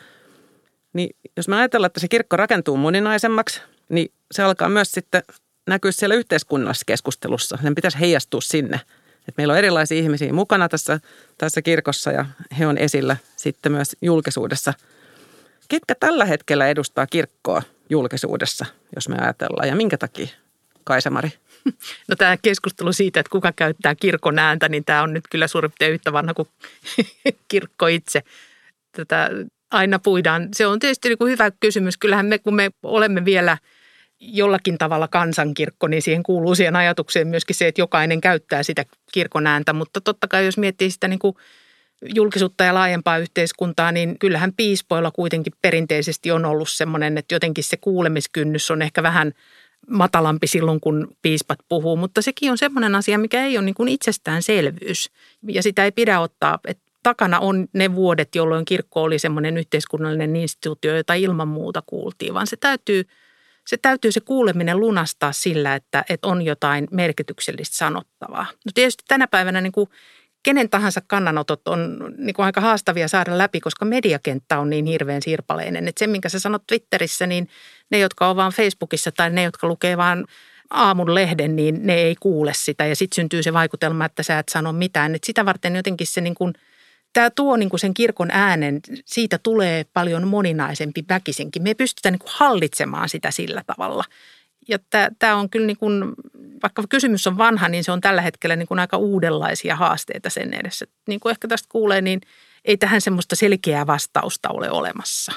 Niin 0.92 1.16
jos 1.36 1.48
me 1.48 1.56
ajatellaan, 1.56 1.86
että 1.86 2.00
se 2.00 2.08
kirkko 2.08 2.36
rakentuu 2.36 2.76
moninaisemmaksi, 2.76 3.62
niin 3.88 4.12
se 4.32 4.42
alkaa 4.42 4.68
myös 4.68 4.92
sitten 4.92 5.22
näkyä 5.66 5.92
siellä 5.92 6.14
yhteiskunnallisessa 6.14 6.84
keskustelussa. 6.86 7.58
Sen 7.62 7.74
pitäisi 7.74 8.00
heijastua 8.00 8.40
sinne. 8.40 8.80
Et 9.28 9.36
meillä 9.36 9.52
on 9.52 9.58
erilaisia 9.58 9.98
ihmisiä 9.98 10.32
mukana 10.32 10.68
tässä, 10.68 11.00
tässä 11.38 11.62
kirkossa 11.62 12.12
ja 12.12 12.26
he 12.58 12.66
on 12.66 12.78
esillä 12.78 13.16
sitten 13.36 13.72
myös 13.72 13.96
julkisuudessa. 14.02 14.74
Ketkä 15.68 15.94
tällä 16.00 16.24
hetkellä 16.24 16.68
edustaa 16.68 17.06
kirkkoa 17.06 17.62
julkisuudessa, 17.90 18.66
jos 18.94 19.08
me 19.08 19.16
ajatellaan, 19.18 19.68
ja 19.68 19.76
minkä 19.76 19.98
takia? 19.98 20.28
Kaisamari. 20.84 21.32
No 22.08 22.16
tämä 22.16 22.36
keskustelu 22.36 22.92
siitä, 22.92 23.20
että 23.20 23.30
kuka 23.30 23.52
käyttää 23.52 23.94
kirkon 23.94 24.38
ääntä, 24.38 24.68
niin 24.68 24.84
tämä 24.84 25.02
on 25.02 25.12
nyt 25.12 25.24
kyllä 25.30 25.46
suurin 25.46 25.70
piirtein 25.70 25.92
yhtä 25.92 26.12
vanha 26.12 26.34
kuin 26.34 26.48
kirkko 27.48 27.86
itse. 27.86 28.22
Tätä 28.96 29.30
aina 29.70 29.98
puidaan. 29.98 30.48
Se 30.54 30.66
on 30.66 30.78
tietysti 30.78 31.08
niin 31.08 31.18
kuin 31.18 31.32
hyvä 31.32 31.50
kysymys. 31.60 31.96
Kyllähän 31.96 32.26
me, 32.26 32.38
kun 32.38 32.54
me 32.54 32.70
olemme 32.82 33.24
vielä 33.24 33.58
jollakin 34.20 34.78
tavalla 34.78 35.08
kansankirkko, 35.08 35.88
niin 35.88 36.02
siihen 36.02 36.22
kuuluu 36.22 36.54
siihen 36.54 36.76
ajatukseen 36.76 37.28
myöskin 37.28 37.56
se, 37.56 37.68
että 37.68 37.80
jokainen 37.80 38.20
käyttää 38.20 38.62
sitä 38.62 38.84
kirkon 39.12 39.46
ääntä. 39.46 39.72
Mutta 39.72 40.00
totta 40.00 40.28
kai 40.28 40.44
jos 40.44 40.58
miettii 40.58 40.90
sitä 40.90 41.08
niin 41.08 41.18
kuin 41.18 41.36
julkisuutta 42.14 42.64
ja 42.64 42.74
laajempaa 42.74 43.18
yhteiskuntaa, 43.18 43.92
niin 43.92 44.18
kyllähän 44.18 44.52
piispoilla 44.56 45.10
kuitenkin 45.10 45.52
perinteisesti 45.62 46.30
on 46.30 46.44
ollut 46.44 46.68
semmoinen, 46.68 47.18
että 47.18 47.34
jotenkin 47.34 47.64
se 47.64 47.76
kuulemiskynnys 47.76 48.70
on 48.70 48.82
ehkä 48.82 49.02
vähän– 49.02 49.32
matalampi 49.90 50.46
silloin, 50.46 50.80
kun 50.80 51.08
piispat 51.22 51.58
puhuu, 51.68 51.96
mutta 51.96 52.22
sekin 52.22 52.50
on 52.50 52.58
semmoinen 52.58 52.94
asia, 52.94 53.18
mikä 53.18 53.44
ei 53.44 53.58
ole 53.58 53.64
niin 53.64 53.74
kuin 53.74 53.88
itsestäänselvyys. 53.88 55.10
Ja 55.48 55.62
sitä 55.62 55.84
ei 55.84 55.92
pidä 55.92 56.20
ottaa, 56.20 56.58
että 56.66 56.82
takana 57.02 57.38
on 57.38 57.66
ne 57.72 57.94
vuodet, 57.94 58.34
jolloin 58.34 58.64
kirkko 58.64 59.02
oli 59.02 59.18
semmoinen 59.18 59.58
yhteiskunnallinen 59.58 60.36
instituutio, 60.36 60.96
jota 60.96 61.14
ilman 61.14 61.48
muuta 61.48 61.82
kuultiin, 61.86 62.34
vaan 62.34 62.46
se 62.46 62.56
täytyy, 62.56 63.04
se 63.66 63.76
täytyy 63.76 64.12
se 64.12 64.20
kuuleminen 64.20 64.80
lunastaa 64.80 65.32
sillä, 65.32 65.74
että, 65.74 66.04
että 66.08 66.28
on 66.28 66.42
jotain 66.42 66.88
merkityksellistä 66.90 67.76
sanottavaa. 67.76 68.46
No 68.64 68.70
tietysti 68.74 69.04
tänä 69.08 69.26
päivänä 69.26 69.60
niin 69.60 69.72
kuin 69.72 69.88
kenen 70.46 70.70
tahansa 70.70 71.00
kannanotot 71.06 71.68
on 71.68 71.98
niin 72.18 72.34
kuin 72.34 72.46
aika 72.46 72.60
haastavia 72.60 73.08
saada 73.08 73.38
läpi, 73.38 73.60
koska 73.60 73.84
mediakenttä 73.84 74.58
on 74.58 74.70
niin 74.70 74.86
hirveän 74.86 75.22
sirpaleinen. 75.22 75.88
Että 75.88 75.98
se, 75.98 76.06
minkä 76.06 76.28
sä 76.28 76.38
sanot 76.38 76.66
Twitterissä, 76.66 77.26
niin 77.26 77.48
ne, 77.90 77.98
jotka 77.98 78.28
on 78.28 78.36
vaan 78.36 78.52
Facebookissa 78.52 79.12
tai 79.12 79.30
ne, 79.30 79.42
jotka 79.42 79.66
lukee 79.66 79.96
vaan 79.96 80.26
aamun 80.70 81.14
lehden, 81.14 81.56
niin 81.56 81.86
ne 81.86 81.94
ei 81.94 82.14
kuule 82.20 82.52
sitä. 82.54 82.86
Ja 82.86 82.96
sitten 82.96 83.16
syntyy 83.16 83.42
se 83.42 83.52
vaikutelma, 83.52 84.04
että 84.04 84.22
sä 84.22 84.38
et 84.38 84.48
sano 84.48 84.72
mitään. 84.72 85.14
Et 85.14 85.24
sitä 85.24 85.44
varten 85.44 85.76
jotenkin 85.76 86.06
se 86.06 86.20
niin 86.20 86.34
kuin, 86.34 86.52
tämä 87.12 87.30
tuo 87.30 87.56
niin 87.56 87.70
kuin 87.70 87.80
sen 87.80 87.94
kirkon 87.94 88.30
äänen, 88.30 88.80
siitä 89.04 89.38
tulee 89.38 89.84
paljon 89.92 90.28
moninaisempi 90.28 91.04
väkisinkin. 91.08 91.62
Me 91.62 91.70
ei 91.70 91.74
pystytä 91.74 92.10
niin 92.10 92.18
kuin 92.18 92.32
hallitsemaan 92.34 93.08
sitä 93.08 93.30
sillä 93.30 93.62
tavalla– 93.66 94.04
ja 94.68 94.78
tämä 95.18 95.36
on 95.36 95.50
kyllä 95.50 95.66
niin 95.66 95.76
kuin, 95.76 96.04
vaikka 96.62 96.82
kysymys 96.88 97.26
on 97.26 97.38
vanha, 97.38 97.68
niin 97.68 97.84
se 97.84 97.92
on 97.92 98.00
tällä 98.00 98.22
hetkellä 98.22 98.56
niin 98.56 98.68
kuin 98.68 98.78
aika 98.78 98.96
uudenlaisia 98.96 99.76
haasteita 99.76 100.30
sen 100.30 100.54
edessä. 100.54 100.86
Niin 101.08 101.20
kuin 101.20 101.30
ehkä 101.30 101.48
tästä 101.48 101.68
kuulee, 101.70 102.00
niin 102.00 102.20
ei 102.64 102.76
tähän 102.76 103.00
semmoista 103.00 103.36
selkeää 103.36 103.86
vastausta 103.86 104.48
ole 104.48 104.70
olemassa. 104.70 105.32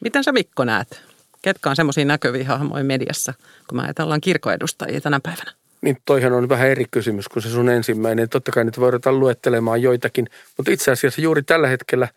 Miten 0.00 0.24
sä 0.24 0.32
Mikko 0.32 0.64
näet? 0.64 1.02
Ketkä 1.42 1.70
on 1.70 1.76
semmoisia 1.76 2.04
näkyviä 2.04 2.44
hahmoja 2.44 2.84
mediassa, 2.84 3.34
kun 3.68 3.78
me 3.78 3.82
ajatellaan 3.82 4.20
kirkoedustajia 4.20 5.00
tänä 5.00 5.20
päivänä? 5.20 5.52
Niin 5.80 5.96
toihan 6.04 6.32
on 6.32 6.48
vähän 6.48 6.68
eri 6.68 6.84
kysymys 6.90 7.28
kuin 7.28 7.42
se 7.42 7.50
sun 7.50 7.68
ensimmäinen. 7.68 8.28
Totta 8.28 8.52
kai 8.52 8.64
nyt 8.64 8.80
voidaan 8.80 9.20
luettelemaan 9.20 9.82
joitakin, 9.82 10.26
mutta 10.56 10.72
itse 10.72 10.90
asiassa 10.90 11.20
juuri 11.20 11.42
tällä 11.42 11.68
hetkellä 11.68 12.08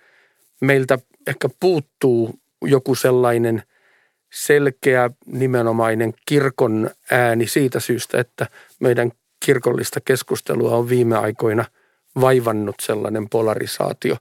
meiltä 0.62 1.00
ehkä 1.28 1.50
puuttuu 1.60 2.40
joku 2.62 2.96
sellainen– 2.96 3.64
selkeä 4.32 5.10
nimenomainen 5.26 6.14
kirkon 6.26 6.90
ääni 7.12 7.48
siitä 7.48 7.80
syystä, 7.80 8.20
että 8.20 8.48
meidän 8.80 9.12
kirkollista 9.46 10.00
keskustelua 10.06 10.78
on 10.78 10.90
viime 10.90 11.18
aikoina 11.18 11.66
vaivannut 12.22 12.76
sellainen 12.82 13.30
polarisaatio, 13.30 14.18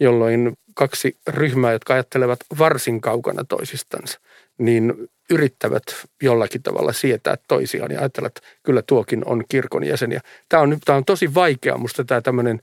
jolloin 0.00 0.52
kaksi 0.74 1.16
ryhmää, 1.28 1.72
jotka 1.72 1.94
ajattelevat 1.94 2.40
varsin 2.58 3.00
kaukana 3.00 3.44
toisistansa, 3.44 4.20
niin 4.58 4.94
yrittävät 5.30 5.82
jollakin 6.22 6.62
tavalla 6.62 6.92
sietää 6.92 7.36
toisiaan 7.48 7.90
ja 7.90 8.00
ajattelevat, 8.00 8.36
että 8.36 8.48
kyllä 8.62 8.82
tuokin 8.82 9.22
on 9.24 9.44
kirkon 9.48 9.84
jäseniä. 9.84 10.20
Tämä 10.48 10.62
on, 10.62 10.78
tämä 10.84 10.96
on 10.96 11.04
tosi 11.04 11.34
vaikea 11.34 11.78
musta 11.78 12.04
tämä 12.04 12.20
tämmöinen 12.20 12.62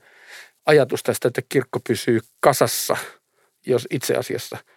ajatus 0.66 1.02
tästä, 1.02 1.28
että 1.28 1.42
kirkko 1.48 1.80
pysyy 1.88 2.20
kasassa, 2.40 2.96
jos 3.66 3.86
itse 3.90 4.14
asiassa– 4.14 4.58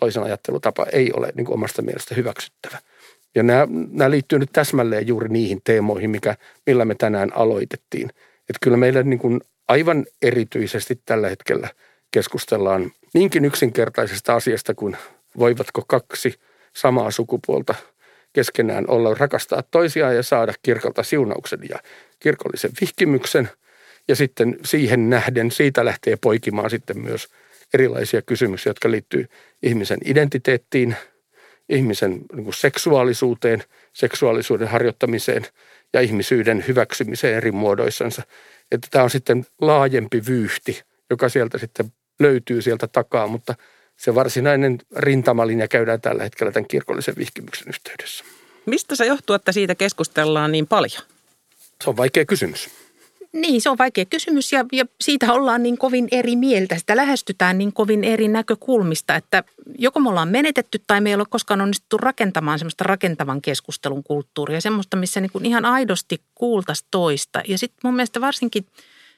toisen 0.00 0.22
ajattelutapa 0.22 0.86
ei 0.92 1.12
ole 1.12 1.32
niin 1.34 1.44
kuin 1.44 1.54
omasta 1.54 1.82
mielestä 1.82 2.14
hyväksyttävä. 2.14 2.78
Ja 3.34 3.42
nämä, 3.42 3.66
nämä 3.90 4.10
liittyy 4.10 4.38
nyt 4.38 4.52
täsmälleen 4.52 5.06
juuri 5.06 5.28
niihin 5.28 5.60
teemoihin, 5.64 6.10
mikä, 6.10 6.36
millä 6.66 6.84
me 6.84 6.94
tänään 6.94 7.36
aloitettiin. 7.36 8.08
Että 8.48 8.58
kyllä 8.60 8.76
meillä 8.76 9.02
niin 9.02 9.18
kuin 9.18 9.40
aivan 9.68 10.06
erityisesti 10.22 11.00
tällä 11.04 11.28
hetkellä 11.28 11.68
keskustellaan 12.10 12.92
niinkin 13.14 13.44
yksinkertaisesta 13.44 14.34
asiasta 14.34 14.74
kuin 14.74 14.96
voivatko 15.38 15.84
kaksi 15.86 16.34
samaa 16.76 17.10
sukupuolta 17.10 17.74
keskenään 18.32 18.84
olla 18.88 19.14
rakastaa 19.14 19.62
toisiaan 19.70 20.16
ja 20.16 20.22
saada 20.22 20.52
kirkolta 20.62 21.02
siunauksen 21.02 21.60
ja 21.68 21.78
kirkollisen 22.20 22.70
vihkimyksen. 22.80 23.48
Ja 24.08 24.16
sitten 24.16 24.58
siihen 24.64 25.10
nähden 25.10 25.50
siitä 25.50 25.84
lähtee 25.84 26.16
poikimaan 26.16 26.70
sitten 26.70 27.00
myös– 27.00 27.28
erilaisia 27.74 28.22
kysymyksiä, 28.22 28.70
jotka 28.70 28.90
liittyy 28.90 29.26
ihmisen 29.62 29.98
identiteettiin, 30.04 30.96
ihmisen 31.68 32.20
niin 32.34 32.54
seksuaalisuuteen, 32.54 33.62
seksuaalisuuden 33.92 34.68
harjoittamiseen 34.68 35.46
ja 35.92 36.00
ihmisyyden 36.00 36.64
hyväksymiseen 36.68 37.36
eri 37.36 37.52
muodoissansa. 37.52 38.22
Että 38.70 38.88
tämä 38.90 39.04
on 39.04 39.10
sitten 39.10 39.46
laajempi 39.60 40.22
vyyhti, 40.26 40.82
joka 41.10 41.28
sieltä 41.28 41.58
sitten 41.58 41.92
löytyy 42.20 42.62
sieltä 42.62 42.88
takaa, 42.88 43.26
mutta 43.26 43.54
se 43.96 44.14
varsinainen 44.14 44.78
rintamalinja 44.96 45.68
käydään 45.68 46.00
tällä 46.00 46.22
hetkellä 46.22 46.52
tämän 46.52 46.68
kirkollisen 46.68 47.14
vihkimyksen 47.18 47.68
yhteydessä. 47.68 48.24
Mistä 48.66 48.96
se 48.96 49.06
johtuu, 49.06 49.36
että 49.36 49.52
siitä 49.52 49.74
keskustellaan 49.74 50.52
niin 50.52 50.66
paljon? 50.66 51.02
Se 51.84 51.90
on 51.90 51.96
vaikea 51.96 52.24
kysymys. 52.24 52.70
Niin, 53.32 53.60
se 53.60 53.70
on 53.70 53.78
vaikea 53.78 54.04
kysymys 54.04 54.52
ja, 54.52 54.64
ja 54.72 54.84
siitä 55.00 55.32
ollaan 55.32 55.62
niin 55.62 55.78
kovin 55.78 56.08
eri 56.10 56.36
mieltä. 56.36 56.78
Sitä 56.78 56.96
lähestytään 56.96 57.58
niin 57.58 57.72
kovin 57.72 58.04
eri 58.04 58.28
näkökulmista, 58.28 59.16
että 59.16 59.44
joko 59.78 60.00
me 60.00 60.08
ollaan 60.08 60.28
menetetty 60.28 60.82
tai 60.86 61.00
me 61.00 61.10
ei 61.10 61.14
ole 61.14 61.24
koskaan 61.30 61.60
onnistuttu 61.60 61.96
rakentamaan 61.96 62.58
semmoista 62.58 62.84
rakentavan 62.84 63.42
keskustelun 63.42 64.02
kulttuuria. 64.02 64.60
Semmoista, 64.60 64.96
missä 64.96 65.20
niin 65.20 65.30
kuin 65.32 65.46
ihan 65.46 65.64
aidosti 65.64 66.20
kuultaisi 66.34 66.84
toista. 66.90 67.42
Ja 67.48 67.58
sitten 67.58 67.80
mun 67.84 67.94
mielestä 67.94 68.20
varsinkin 68.20 68.66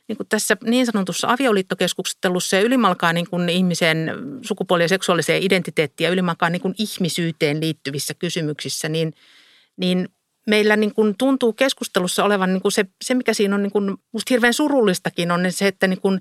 niin 0.08 0.16
kuin 0.16 0.28
tässä 0.28 0.56
niin 0.64 0.86
sanotussa 0.86 1.28
avioliittokeskustelussa 1.28 2.56
ja 2.56 2.62
ylimalkaan 2.62 3.14
niin 3.14 3.30
kuin 3.30 3.48
ihmisen 3.48 4.10
sukupuoli- 4.42 4.84
ja 4.84 4.88
seksuaaliseen 4.88 5.42
identiteettiin 5.42 6.04
ja 6.04 6.12
ylimalkaan 6.12 6.52
niin 6.52 6.62
kuin 6.62 6.74
ihmisyyteen 6.78 7.60
liittyvissä 7.60 8.14
kysymyksissä, 8.14 8.88
niin, 8.88 9.14
niin– 9.76 10.08
meillä 10.46 10.76
niin 10.76 10.94
kuin 10.94 11.14
tuntuu 11.18 11.52
keskustelussa 11.52 12.24
olevan 12.24 12.52
niin 12.52 12.62
kuin 12.62 12.72
se, 12.72 12.86
se, 13.04 13.14
mikä 13.14 13.34
siinä 13.34 13.54
on 13.54 13.62
niin 13.62 13.72
kuin 13.72 13.96
musta 14.12 14.34
hirveän 14.34 14.54
surullistakin, 14.54 15.30
on 15.30 15.40
se, 15.50 15.66
että 15.66 15.86
niin 15.86 16.00
kuin 16.00 16.20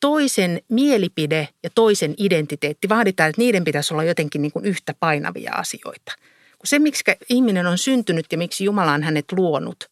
toisen 0.00 0.60
mielipide 0.68 1.48
ja 1.62 1.70
toisen 1.74 2.14
identiteetti 2.18 2.88
vaaditaan, 2.88 3.30
että 3.30 3.42
niiden 3.42 3.64
pitäisi 3.64 3.94
olla 3.94 4.04
jotenkin 4.04 4.42
niin 4.42 4.52
kuin 4.52 4.64
yhtä 4.64 4.94
painavia 5.00 5.52
asioita. 5.52 6.12
Kun 6.58 6.66
se, 6.66 6.78
miksi 6.78 7.04
ihminen 7.28 7.66
on 7.66 7.78
syntynyt 7.78 8.26
ja 8.32 8.38
miksi 8.38 8.64
Jumala 8.64 8.92
on 8.92 9.02
hänet 9.02 9.32
luonut, 9.32 9.90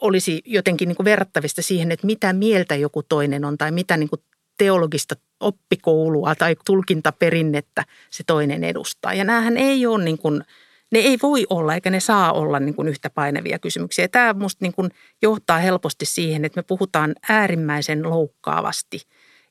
olisi 0.00 0.42
jotenkin 0.44 0.88
niin 0.88 0.96
kuin 0.96 1.04
verrattavista 1.04 1.62
siihen, 1.62 1.92
että 1.92 2.06
mitä 2.06 2.32
mieltä 2.32 2.74
joku 2.74 3.02
toinen 3.02 3.44
on 3.44 3.58
tai 3.58 3.70
mitä 3.70 3.96
niin 3.96 4.08
kuin 4.08 4.22
teologista 4.58 5.14
oppikoulua 5.40 6.34
tai 6.34 6.56
tulkintaperinnettä 6.64 7.84
se 8.10 8.24
toinen 8.26 8.64
edustaa. 8.64 9.14
Ja 9.14 9.24
näähän 9.24 9.56
ei 9.56 9.86
ole 9.86 10.04
niin 10.04 10.18
kuin– 10.18 10.44
ne 10.94 11.00
ei 11.00 11.18
voi 11.22 11.46
olla 11.50 11.74
eikä 11.74 11.90
ne 11.90 12.00
saa 12.00 12.32
olla 12.32 12.60
niin 12.60 12.74
kuin 12.74 12.88
yhtä 12.88 13.10
painavia 13.10 13.58
kysymyksiä. 13.58 14.08
Tämä 14.08 14.32
musta 14.32 14.64
niin 14.64 14.72
kuin 14.72 14.90
johtaa 15.22 15.58
helposti 15.58 16.06
siihen, 16.06 16.44
että 16.44 16.58
me 16.58 16.62
puhutaan 16.62 17.14
äärimmäisen 17.28 18.10
loukkaavasti. 18.10 19.02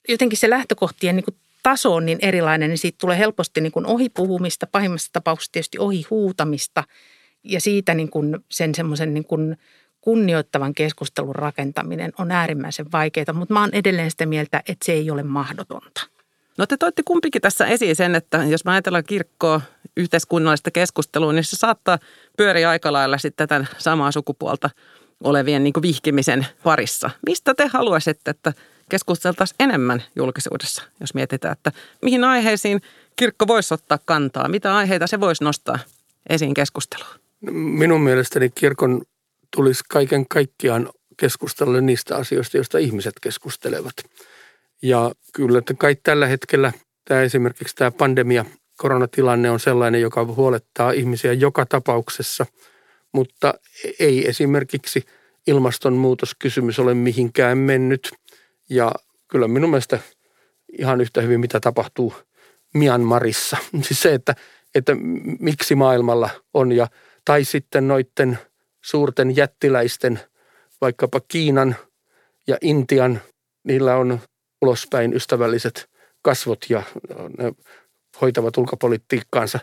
Jotenkin 0.10 0.38
se 0.38 0.50
lähtökohtien 0.50 1.16
niin 1.16 1.24
kuin 1.24 1.36
taso 1.64 1.96
on 1.96 2.06
niin 2.06 2.20
erilainen, 2.22 2.70
niin 2.70 2.78
siitä 2.78 2.98
tulee 3.02 3.18
helposti 3.18 3.62
niin 3.62 3.72
kuin 3.72 3.86
ohi 3.86 4.10
puhumista, 4.10 4.68
pahimmassa 4.68 5.14
tapauksessa 5.14 5.52
tietysti 5.52 5.80
ohi 5.80 6.06
huutamista. 6.10 6.84
Ja 7.44 7.62
siitä 7.62 7.94
niin 7.94 8.10
kuin 8.10 8.40
sen 8.52 8.76
semmoisen 8.76 9.14
niin 9.14 9.26
kuin 9.26 9.58
kunnioittavan 10.02 10.74
keskustelun 10.74 11.36
rakentaminen 11.36 12.14
on 12.20 12.32
äärimmäisen 12.32 12.92
vaikeaa, 12.92 13.34
mutta 13.34 13.54
mä 13.54 13.62
oon 13.62 13.74
edelleen 13.74 14.12
sitä 14.12 14.26
mieltä, 14.26 14.64
että 14.68 14.86
se 14.86 14.92
ei 14.92 15.12
ole 15.12 15.24
mahdotonta. 15.24 16.02
No 16.58 16.66
te 16.66 16.78
toitte 16.78 17.04
kumpikin 17.06 17.42
tässä 17.42 17.66
esiin 17.66 17.96
sen, 17.96 18.16
että 18.16 18.38
jos 18.38 18.66
mä 18.66 18.72
ajatellaan 18.72 19.04
kirkkoa, 19.04 19.62
yhteiskunnallista 19.98 20.72
keskustelua, 20.72 21.34
niin 21.34 21.44
se 21.44 21.56
saattaa 21.56 22.00
pyöriä 22.38 22.70
aika 22.70 22.94
lailla 22.94 23.18
sitten 23.18 23.48
tätä 23.48 23.66
samaa 23.78 24.12
sukupuolta 24.12 24.70
olevien 25.24 25.64
niin 25.64 25.74
vihkimisen 25.82 26.48
parissa. 26.64 27.10
Mistä 27.26 27.54
te 27.54 27.68
haluaisitte, 27.68 28.32
että 28.32 28.54
keskusteltaisiin 28.90 29.56
enemmän 29.60 30.04
julkisuudessa, 30.16 30.84
jos 31.00 31.14
mietitään, 31.14 31.52
että 31.52 31.72
mihin 32.02 32.24
aiheisiin 32.24 32.82
kirkko 33.16 33.48
voisi 33.48 33.74
ottaa 33.74 34.00
kantaa, 34.06 34.48
mitä 34.48 34.76
aiheita 34.76 35.08
se 35.08 35.20
voisi 35.20 35.44
nostaa 35.44 35.80
esiin 36.30 36.54
keskusteluun? 36.54 37.16
Minun 37.52 38.02
mielestäni 38.02 38.50
kirkon 38.50 39.02
tulisi 39.56 39.84
kaiken 39.90 40.28
kaikkiaan 40.28 40.90
keskustella 41.18 41.82
niistä 41.82 42.16
asioista, 42.16 42.58
joista 42.58 42.78
ihmiset 42.78 43.14
keskustelevat. 43.22 43.94
Ja 44.82 45.12
kyllä, 45.34 45.60
että 45.60 45.74
kai 45.74 45.96
tällä 46.04 46.28
hetkellä 46.28 46.72
tämä 47.06 47.22
esimerkiksi 47.22 47.76
tämä 47.76 47.92
pandemia, 47.92 48.46
koronatilanne 48.78 49.52
on 49.52 49.60
sellainen, 49.60 50.02
joka 50.02 50.26
huolettaa 50.26 50.92
ihmisiä 50.92 51.34
joka 51.34 51.66
tapauksessa, 51.66 52.46
mutta 53.12 53.54
ei 54.00 54.30
esimerkiksi 54.30 55.06
ilmastonmuutoskysymys 55.48 56.80
ole 56.80 56.94
mihinkään 56.94 57.58
mennyt. 57.58 58.12
Ja 58.70 58.92
kyllä 59.28 59.48
minun 59.48 59.70
mielestä 59.70 60.00
ihan 60.80 61.02
yhtä 61.02 61.22
hyvin, 61.22 61.40
mitä 61.40 61.60
tapahtuu 61.60 62.14
Myanmarissa. 62.74 63.58
Siis 63.82 64.02
se, 64.02 64.14
että, 64.14 64.36
että 64.76 64.96
miksi 65.40 65.76
maailmalla 65.76 66.30
on 66.54 66.72
ja 66.72 66.88
tai 67.26 67.44
sitten 67.44 67.88
noiden 67.88 68.40
suurten 68.82 69.36
jättiläisten, 69.36 70.20
vaikkapa 70.82 71.22
Kiinan 71.28 71.76
ja 72.48 72.58
Intian, 72.62 73.22
niillä 73.64 73.96
on 73.96 74.20
ulospäin 74.62 75.14
ystävälliset 75.14 75.90
kasvot 76.22 76.66
ja 76.70 76.84
ne 77.38 77.52
hoitavat 78.22 78.58
ulkopolitiikkaansa 78.58 79.60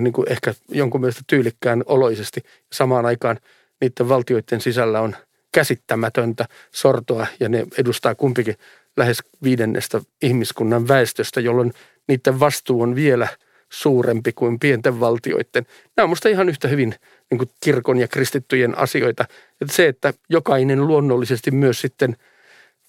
niin 0.00 0.12
kuin 0.12 0.32
ehkä 0.32 0.54
jonkun 0.68 1.00
mielestä 1.00 1.22
tyylikkään 1.26 1.82
oloisesti. 1.86 2.42
Samaan 2.72 3.06
aikaan 3.06 3.38
niiden 3.80 4.08
valtioiden 4.08 4.60
sisällä 4.60 5.00
on 5.00 5.16
käsittämätöntä 5.52 6.48
sortoa 6.72 7.26
ja 7.40 7.48
ne 7.48 7.66
edustaa 7.78 8.14
kumpikin 8.14 8.56
lähes 8.96 9.18
viidennestä 9.42 10.00
ihmiskunnan 10.22 10.88
väestöstä, 10.88 11.40
jolloin 11.40 11.72
niiden 12.08 12.40
vastuu 12.40 12.82
on 12.82 12.94
vielä 12.94 13.28
suurempi 13.70 14.32
kuin 14.32 14.58
pienten 14.58 15.00
valtioiden. 15.00 15.66
Nämä 15.96 16.04
on 16.04 16.08
minusta 16.10 16.28
ihan 16.28 16.48
yhtä 16.48 16.68
hyvin 16.68 16.94
niin 17.30 17.38
kuin 17.38 17.50
kirkon 17.60 17.98
ja 17.98 18.08
kristittyjen 18.08 18.78
asioita. 18.78 19.24
Että 19.60 19.74
se, 19.74 19.88
että 19.88 20.14
jokainen 20.28 20.86
luonnollisesti 20.86 21.50
myös 21.50 21.80
sitten 21.80 22.16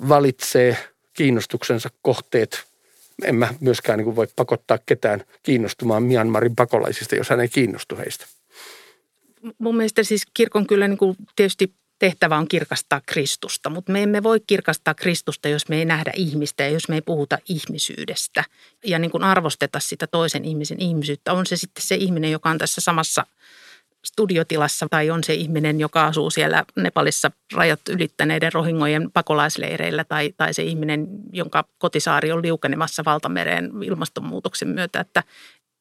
valitsee 0.10 0.78
kiinnostuksensa 1.14 1.90
kohteet. 2.02 2.75
En 3.24 3.36
mä 3.36 3.54
myöskään 3.60 3.98
niin 3.98 4.06
kuin 4.06 4.16
voi 4.16 4.28
pakottaa 4.36 4.80
ketään 4.86 5.24
kiinnostumaan 5.44 6.04
Myanmarin 6.04 6.56
pakolaisista, 6.56 7.16
jos 7.16 7.30
hän 7.30 7.40
ei 7.40 7.50
kiinnostu 7.50 7.98
heistä. 7.98 8.26
Mun 9.58 9.78
mielestä 9.78 10.04
siis 10.04 10.24
kirkon 10.34 10.68
kyllä 10.68 10.88
niin 10.88 10.98
kuin 10.98 11.18
tietysti 11.36 11.74
tehtävä 12.00 12.38
on 12.38 12.48
kirkastaa 12.48 13.02
Kristusta, 13.06 13.70
mutta 13.70 13.92
me 13.92 14.04
emme 14.04 14.24
voi 14.24 14.40
kirkastaa 14.48 14.94
Kristusta, 14.94 15.50
jos 15.50 15.70
me 15.70 15.78
ei 15.78 15.86
nähdä 15.86 16.12
ihmistä 16.16 16.64
ja 16.64 16.70
jos 16.70 16.90
me 16.90 16.96
ei 16.96 17.02
puhuta 17.02 17.38
ihmisyydestä 17.50 18.44
ja 18.86 19.00
niin 19.00 19.12
kuin 19.12 19.24
arvosteta 19.24 19.80
sitä 19.80 20.08
toisen 20.08 20.46
ihmisen 20.46 20.82
ihmisyyttä. 20.82 21.34
On 21.34 21.46
se 21.46 21.58
sitten 21.58 21.82
se 21.82 21.96
ihminen, 21.96 22.32
joka 22.32 22.50
on 22.50 22.58
tässä 22.58 22.82
samassa 22.82 23.26
studiotilassa 24.06 24.88
tai 24.90 25.10
on 25.10 25.24
se 25.24 25.34
ihminen, 25.34 25.80
joka 25.80 26.06
asuu 26.06 26.30
siellä 26.30 26.66
Nepalissa 26.76 27.32
rajat 27.54 27.80
ylittäneiden 27.90 28.54
rohingojen 28.54 29.12
pakolaisleireillä 29.12 30.04
tai, 30.04 30.34
tai 30.38 30.54
se 30.54 30.64
ihminen, 30.64 31.08
jonka 31.34 31.66
kotisaari 31.78 32.32
on 32.32 32.42
liukenemassa 32.42 33.06
valtamereen 33.06 33.72
ilmastonmuutoksen 33.84 34.68
myötä. 34.68 35.00
Että 35.00 35.24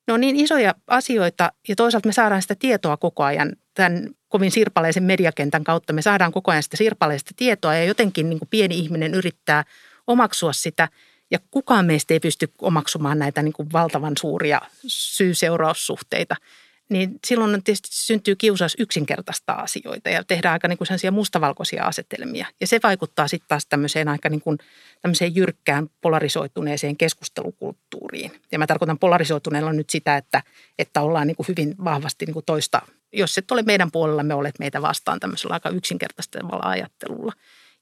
ne 0.07 0.15
on 0.15 0.21
niin 0.21 0.37
isoja 0.37 0.75
asioita 0.87 1.53
ja 1.69 1.77
toisaalta 1.77 2.09
me 2.09 2.13
saadaan 2.13 2.43
sitä 2.43 2.55
tietoa 2.55 2.97
koko 2.97 3.25
ajan 3.25 3.53
tämän 3.75 4.09
kovin 4.29 4.51
sirpaleisen 4.51 5.03
mediakentän 5.03 5.65
kautta. 5.65 5.93
Me 5.93 6.03
saadaan 6.03 6.33
koko 6.33 6.51
ajan 6.51 6.63
sitä 6.63 6.77
sirpaleista 6.77 7.31
tietoa 7.37 7.75
ja 7.75 7.85
jotenkin 7.85 8.31
niin 8.31 8.39
kuin 8.39 8.49
pieni 8.49 8.79
ihminen 8.79 9.15
yrittää 9.15 9.65
omaksua 10.07 10.53
sitä 10.53 10.89
ja 11.31 11.39
kukaan 11.51 11.87
meistä 11.87 12.15
ei 12.15 12.21
pysty 12.21 12.53
omaksumaan 12.63 13.19
näitä 13.19 13.43
niin 13.43 13.53
kuin 13.53 13.73
valtavan 13.73 14.13
suuria 14.19 14.61
syy-seuraussuhteita– 14.87 16.37
niin 16.91 17.19
silloin 17.27 17.63
tietysti 17.63 17.89
syntyy 17.91 18.37
kiusaus 18.37 18.77
yksinkertaista 18.79 19.53
asioita 19.53 20.11
ja 20.11 20.25
tehdään 20.25 20.53
aika 20.53 20.69
niin 20.69 20.79
kuin 20.79 20.89
mustavalkoisia 21.13 21.85
asetelmia. 21.85 22.47
Ja 22.61 22.67
se 22.67 22.81
vaikuttaa 22.83 23.29
sitten 23.29 23.49
taas 23.49 23.67
tämmöiseen 23.67 24.09
aika 24.09 24.29
niin 24.29 24.41
kuin 24.41 24.59
tämmöiseen 25.03 25.35
jyrkkään 25.35 25.89
polarisoituneeseen 26.01 26.97
keskustelukulttuuriin. 26.97 28.33
Ja 28.53 28.59
mä 28.59 28.67
tarkoitan 28.67 28.99
polarisoituneella 28.99 29.73
nyt 29.73 29.91
sitä, 29.91 30.17
että, 30.17 30.43
että 30.79 31.01
ollaan 31.01 31.27
niin 31.27 31.37
kuin 31.37 31.49
hyvin 31.49 31.75
vahvasti 31.85 32.27
niin 32.27 32.35
kuin 32.35 32.47
toista, 32.47 32.83
jos 33.13 33.39
et 33.39 33.51
ole 33.51 33.63
meidän 33.63 33.91
puolella, 33.91 34.23
me 34.23 34.35
olet 34.35 34.59
meitä 34.59 34.83
vastaan 34.83 35.21
tämmöisellä 35.21 35.55
aika 35.55 35.69
yksinkertaistavalla 35.69 36.69
ajattelulla. 36.69 37.33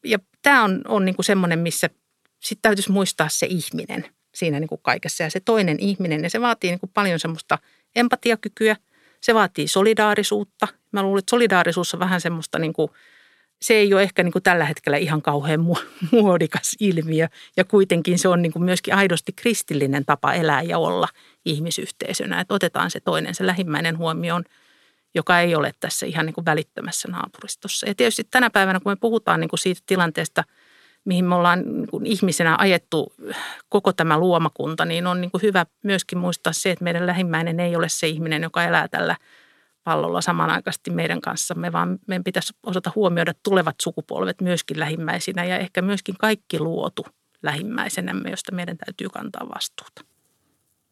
Ja 0.05 0.19
tämä 0.43 0.65
on, 0.65 0.81
on 0.89 1.05
niin 1.05 1.17
kuin 1.17 1.27
semmoinen, 1.27 1.59
missä 1.59 1.91
sitten 2.41 2.63
täytyisi 2.63 2.93
muistaa 2.93 3.29
se 3.29 3.47
ihminen 3.47 4.05
siinä 4.35 4.61
niin 4.61 4.69
kuin 4.69 4.81
kaikessa 4.83 5.23
ja 5.23 5.31
se 5.31 5.41
toinen 5.41 5.81
ihminen. 5.81 6.23
Ja 6.23 6.31
se 6.31 6.41
vaatii 6.41 6.71
niin 6.71 6.81
kuin 6.81 6.91
paljon 6.95 7.21
semmoista 7.21 7.59
empatiakykyä– 7.97 8.77
se 9.23 9.35
vaatii 9.35 9.69
solidaarisuutta. 9.69 10.69
Mä 10.93 11.03
luulen, 11.03 11.19
että 11.19 11.31
solidaarisuus 11.31 11.95
on 11.95 12.01
vähän 12.01 12.21
semmoista 12.21 12.59
niin 12.59 12.73
kuin, 12.73 12.91
se 13.63 13.75
ei 13.75 13.95
ole 13.95 14.03
ehkä 14.03 14.23
niin 14.23 14.33
kuin 14.33 14.43
tällä 14.43 14.65
hetkellä 14.65 14.97
ihan 14.97 15.23
kauhean 15.23 15.61
muodikas 16.13 16.77
ilmiö. 16.81 17.29
Ja 17.57 17.65
kuitenkin 17.65 18.19
se 18.19 18.29
on 18.29 18.43
niin 18.43 18.53
kuin 18.53 18.65
myöskin 18.65 18.95
aidosti 18.95 19.33
kristillinen 19.33 20.05
tapa 20.05 20.33
elää 20.33 20.63
ja 20.63 20.79
olla 20.79 21.09
ihmisyhteisönä. 21.45 22.41
Että 22.41 22.55
otetaan 22.55 22.91
se 22.91 23.01
toinen, 23.01 23.35
se 23.35 23.47
lähimmäinen 23.47 23.99
huomioon, 23.99 24.45
joka 25.15 25.41
ei 25.41 25.55
ole 25.55 25.73
tässä 25.81 26.07
ihan 26.07 26.27
niin 26.27 26.35
kuin 26.35 26.45
välittömässä 26.45 27.09
naapuristossa. 27.09 27.89
Ja 27.89 27.95
tietysti 27.95 28.25
tänä 28.31 28.51
päivänä, 28.51 28.81
kun 28.81 28.93
me 28.93 28.97
puhutaan 28.97 29.41
niin 29.41 29.49
kuin 29.49 29.61
siitä 29.61 29.83
tilanteesta– 29.87 30.45
mihin 31.05 31.25
me 31.25 31.35
ollaan 31.35 31.65
niin 31.65 32.07
ihmisenä 32.07 32.57
ajettu 32.59 33.13
koko 33.69 33.93
tämä 33.93 34.19
luomakunta, 34.19 34.85
niin 34.85 35.07
on 35.07 35.21
niin 35.21 35.31
kuin 35.31 35.43
hyvä 35.43 35.67
myöskin 35.85 36.19
muistaa 36.19 36.53
se, 36.53 36.71
että 36.71 36.85
meidän 36.85 37.07
lähimmäinen 37.07 37.61
ei 37.61 37.77
ole 37.77 37.89
se 37.89 38.09
ihminen, 38.09 38.43
joka 38.43 38.65
elää 38.65 38.89
tällä 38.89 39.17
pallolla 39.85 40.21
samanaikaisesti 40.21 40.91
meidän 40.91 41.21
kanssamme, 41.21 41.73
vaan 41.73 41.99
meidän 42.07 42.25
pitäisi 42.25 42.55
osata 42.67 42.93
huomioida 42.95 43.33
tulevat 43.43 43.77
sukupolvet 43.83 44.41
myöskin 44.41 44.81
lähimmäisinä 44.81 45.45
ja 45.45 45.59
ehkä 45.59 45.83
myöskin 45.83 46.15
kaikki 46.19 46.59
luotu 46.61 47.07
lähimmäisenämme, 47.43 48.31
josta 48.31 48.55
meidän 48.55 48.77
täytyy 48.79 49.09
kantaa 49.09 49.49
vastuuta. 49.55 50.13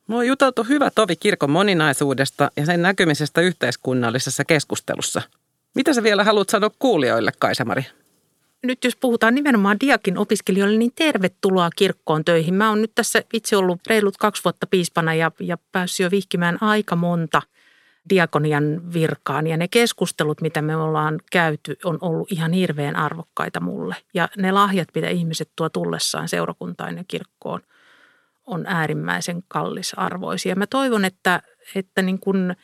No 0.08 0.16
on 0.16 0.26
juteltu 0.26 0.64
hyvä 0.64 0.90
tovi 0.90 1.16
kirkon 1.16 1.50
moninaisuudesta 1.50 2.50
ja 2.56 2.66
sen 2.66 2.82
näkymisestä 2.82 3.40
yhteiskunnallisessa 3.40 4.44
keskustelussa. 4.44 5.22
Mitä 5.74 5.92
sä 5.92 6.02
vielä 6.02 6.24
haluat 6.24 6.48
sanoa 6.48 6.70
kuulijoille, 6.78 7.32
Kaisamari? 7.38 7.86
Nyt 8.62 8.84
jos 8.84 8.96
puhutaan 8.96 9.34
nimenomaan 9.34 9.76
diakin 9.80 10.18
opiskelijoille, 10.18 10.78
niin 10.78 10.92
tervetuloa 10.94 11.70
kirkkoon 11.76 12.24
töihin. 12.24 12.54
Mä 12.54 12.68
oon 12.68 12.80
nyt 12.80 12.92
tässä 12.94 13.22
itse 13.32 13.56
ollut 13.56 13.80
reilut 13.86 14.16
kaksi 14.16 14.44
vuotta 14.44 14.66
piispana 14.66 15.14
ja, 15.14 15.32
ja 15.40 15.58
päässyt 15.72 16.04
jo 16.04 16.10
vihkimään 16.10 16.58
aika 16.60 16.96
monta 16.96 17.42
diakonian 18.10 18.92
virkaan. 18.92 19.46
Ja 19.46 19.56
ne 19.56 19.68
keskustelut, 19.68 20.40
mitä 20.40 20.62
me 20.62 20.76
ollaan 20.76 21.20
käyty, 21.32 21.76
on 21.84 21.98
ollut 22.00 22.32
ihan 22.32 22.52
hirveän 22.52 22.96
arvokkaita 22.96 23.60
mulle. 23.60 23.96
Ja 24.14 24.28
ne 24.36 24.52
lahjat, 24.52 24.88
mitä 24.94 25.08
ihmiset 25.08 25.50
tuo 25.56 25.68
tullessaan 25.68 26.28
seurakuntaan 26.28 26.96
ja 26.96 27.04
kirkkoon, 27.08 27.60
on 28.46 28.66
äärimmäisen 28.66 29.42
kallisarvoisia. 29.48 30.56
Mä 30.56 30.66
toivon, 30.66 31.04
että, 31.04 31.42
että 31.74 32.02
niin 32.02 32.18
kun– 32.18 32.54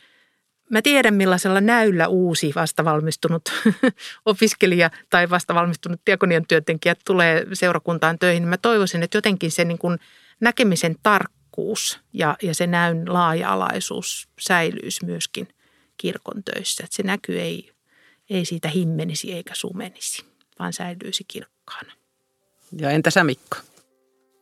Mä 0.71 0.83
tiedän, 0.83 1.15
millaisella 1.15 1.61
näyllä 1.61 2.09
uusi 2.09 2.53
vastavalmistunut 2.55 3.43
opiskelija 4.27 4.91
tai 5.11 5.31
vastavalmistunut 5.31 6.01
diakonian 6.07 6.45
työntekijä 6.49 6.95
tulee 7.05 7.47
seurakuntaan 7.53 8.19
töihin. 8.19 8.49
Mä 8.49 8.57
toivoisin, 8.57 9.03
että 9.03 9.19
jotenkin 9.19 9.51
se 9.51 9.65
niin 9.65 9.79
kuin 9.79 9.99
näkemisen 10.41 10.97
tarkkuus 11.03 12.01
ja, 12.13 12.37
ja 12.43 12.55
se 12.55 12.67
näyn 12.67 13.13
laaja-alaisuus 13.13 14.29
säilyisi 14.41 15.05
myöskin 15.05 15.49
kirkon 15.97 16.45
töissä. 16.45 16.85
Että 16.85 16.97
se 16.97 17.03
näky 17.03 17.41
ei, 17.41 17.73
ei 18.31 18.45
siitä 18.45 18.69
himmenisi 18.69 19.33
eikä 19.33 19.55
sumenisi, 19.55 20.25
vaan 20.59 20.73
säilyisi 20.73 21.25
kirkkaana. 21.29 21.93
Ja 22.79 22.91
entä 22.91 23.11
sä 23.11 23.25
Mikko? 23.25 23.57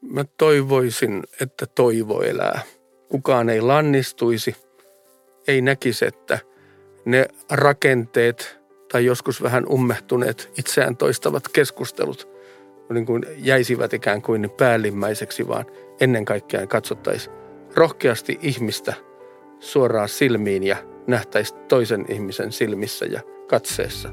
Mä 0.02 0.24
toivoisin, 0.24 1.22
että 1.40 1.66
toivo 1.66 2.22
elää. 2.22 2.62
Kukaan 3.08 3.48
ei 3.48 3.60
lannistuisi– 3.60 4.56
ei 5.48 5.60
näkisi, 5.60 6.04
että 6.04 6.38
ne 7.04 7.26
rakenteet 7.50 8.60
tai 8.92 9.04
joskus 9.04 9.42
vähän 9.42 9.66
ummehtuneet 9.68 10.50
itseään 10.58 10.96
toistavat 10.96 11.48
keskustelut 11.48 12.34
niin 12.92 13.06
kuin 13.06 13.22
jäisivät 13.36 13.92
ikään 13.92 14.22
kuin 14.22 14.50
päällimmäiseksi, 14.58 15.48
vaan 15.48 15.64
ennen 16.00 16.24
kaikkea 16.24 16.66
katsottaisiin 16.66 17.36
rohkeasti 17.74 18.38
ihmistä 18.42 18.94
suoraan 19.60 20.08
silmiin 20.08 20.62
ja 20.62 20.76
nähtäisi 21.06 21.54
toisen 21.54 22.04
ihmisen 22.08 22.52
silmissä 22.52 23.06
ja 23.06 23.20
katseessa 23.48 24.08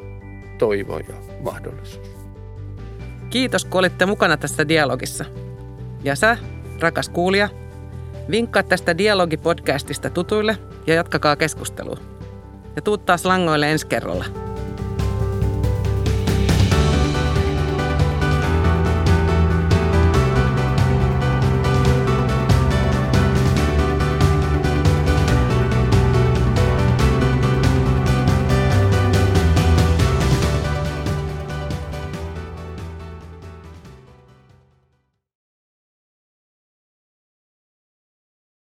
toivo 0.57 0.97
ja 0.97 1.15
mahdollisuus. 1.43 2.11
Kiitos, 3.29 3.65
kun 3.65 3.79
olitte 3.79 4.05
mukana 4.05 4.37
tässä 4.37 4.67
dialogissa. 4.67 5.25
Ja 6.03 6.15
sä, 6.15 6.37
rakas 6.79 7.09
kuulija, 7.09 7.49
vinkkaa 8.29 8.63
tästä 8.63 8.97
dialogipodcastista 8.97 10.09
tutuille 10.09 10.57
ja 10.87 10.93
jatkakaa 10.93 11.35
keskustelua. 11.35 11.97
Ja 12.75 12.81
tuut 12.81 13.05
taas 13.05 13.25
langoille 13.25 13.71
ensi 13.71 13.87
kerralla. 13.87 14.25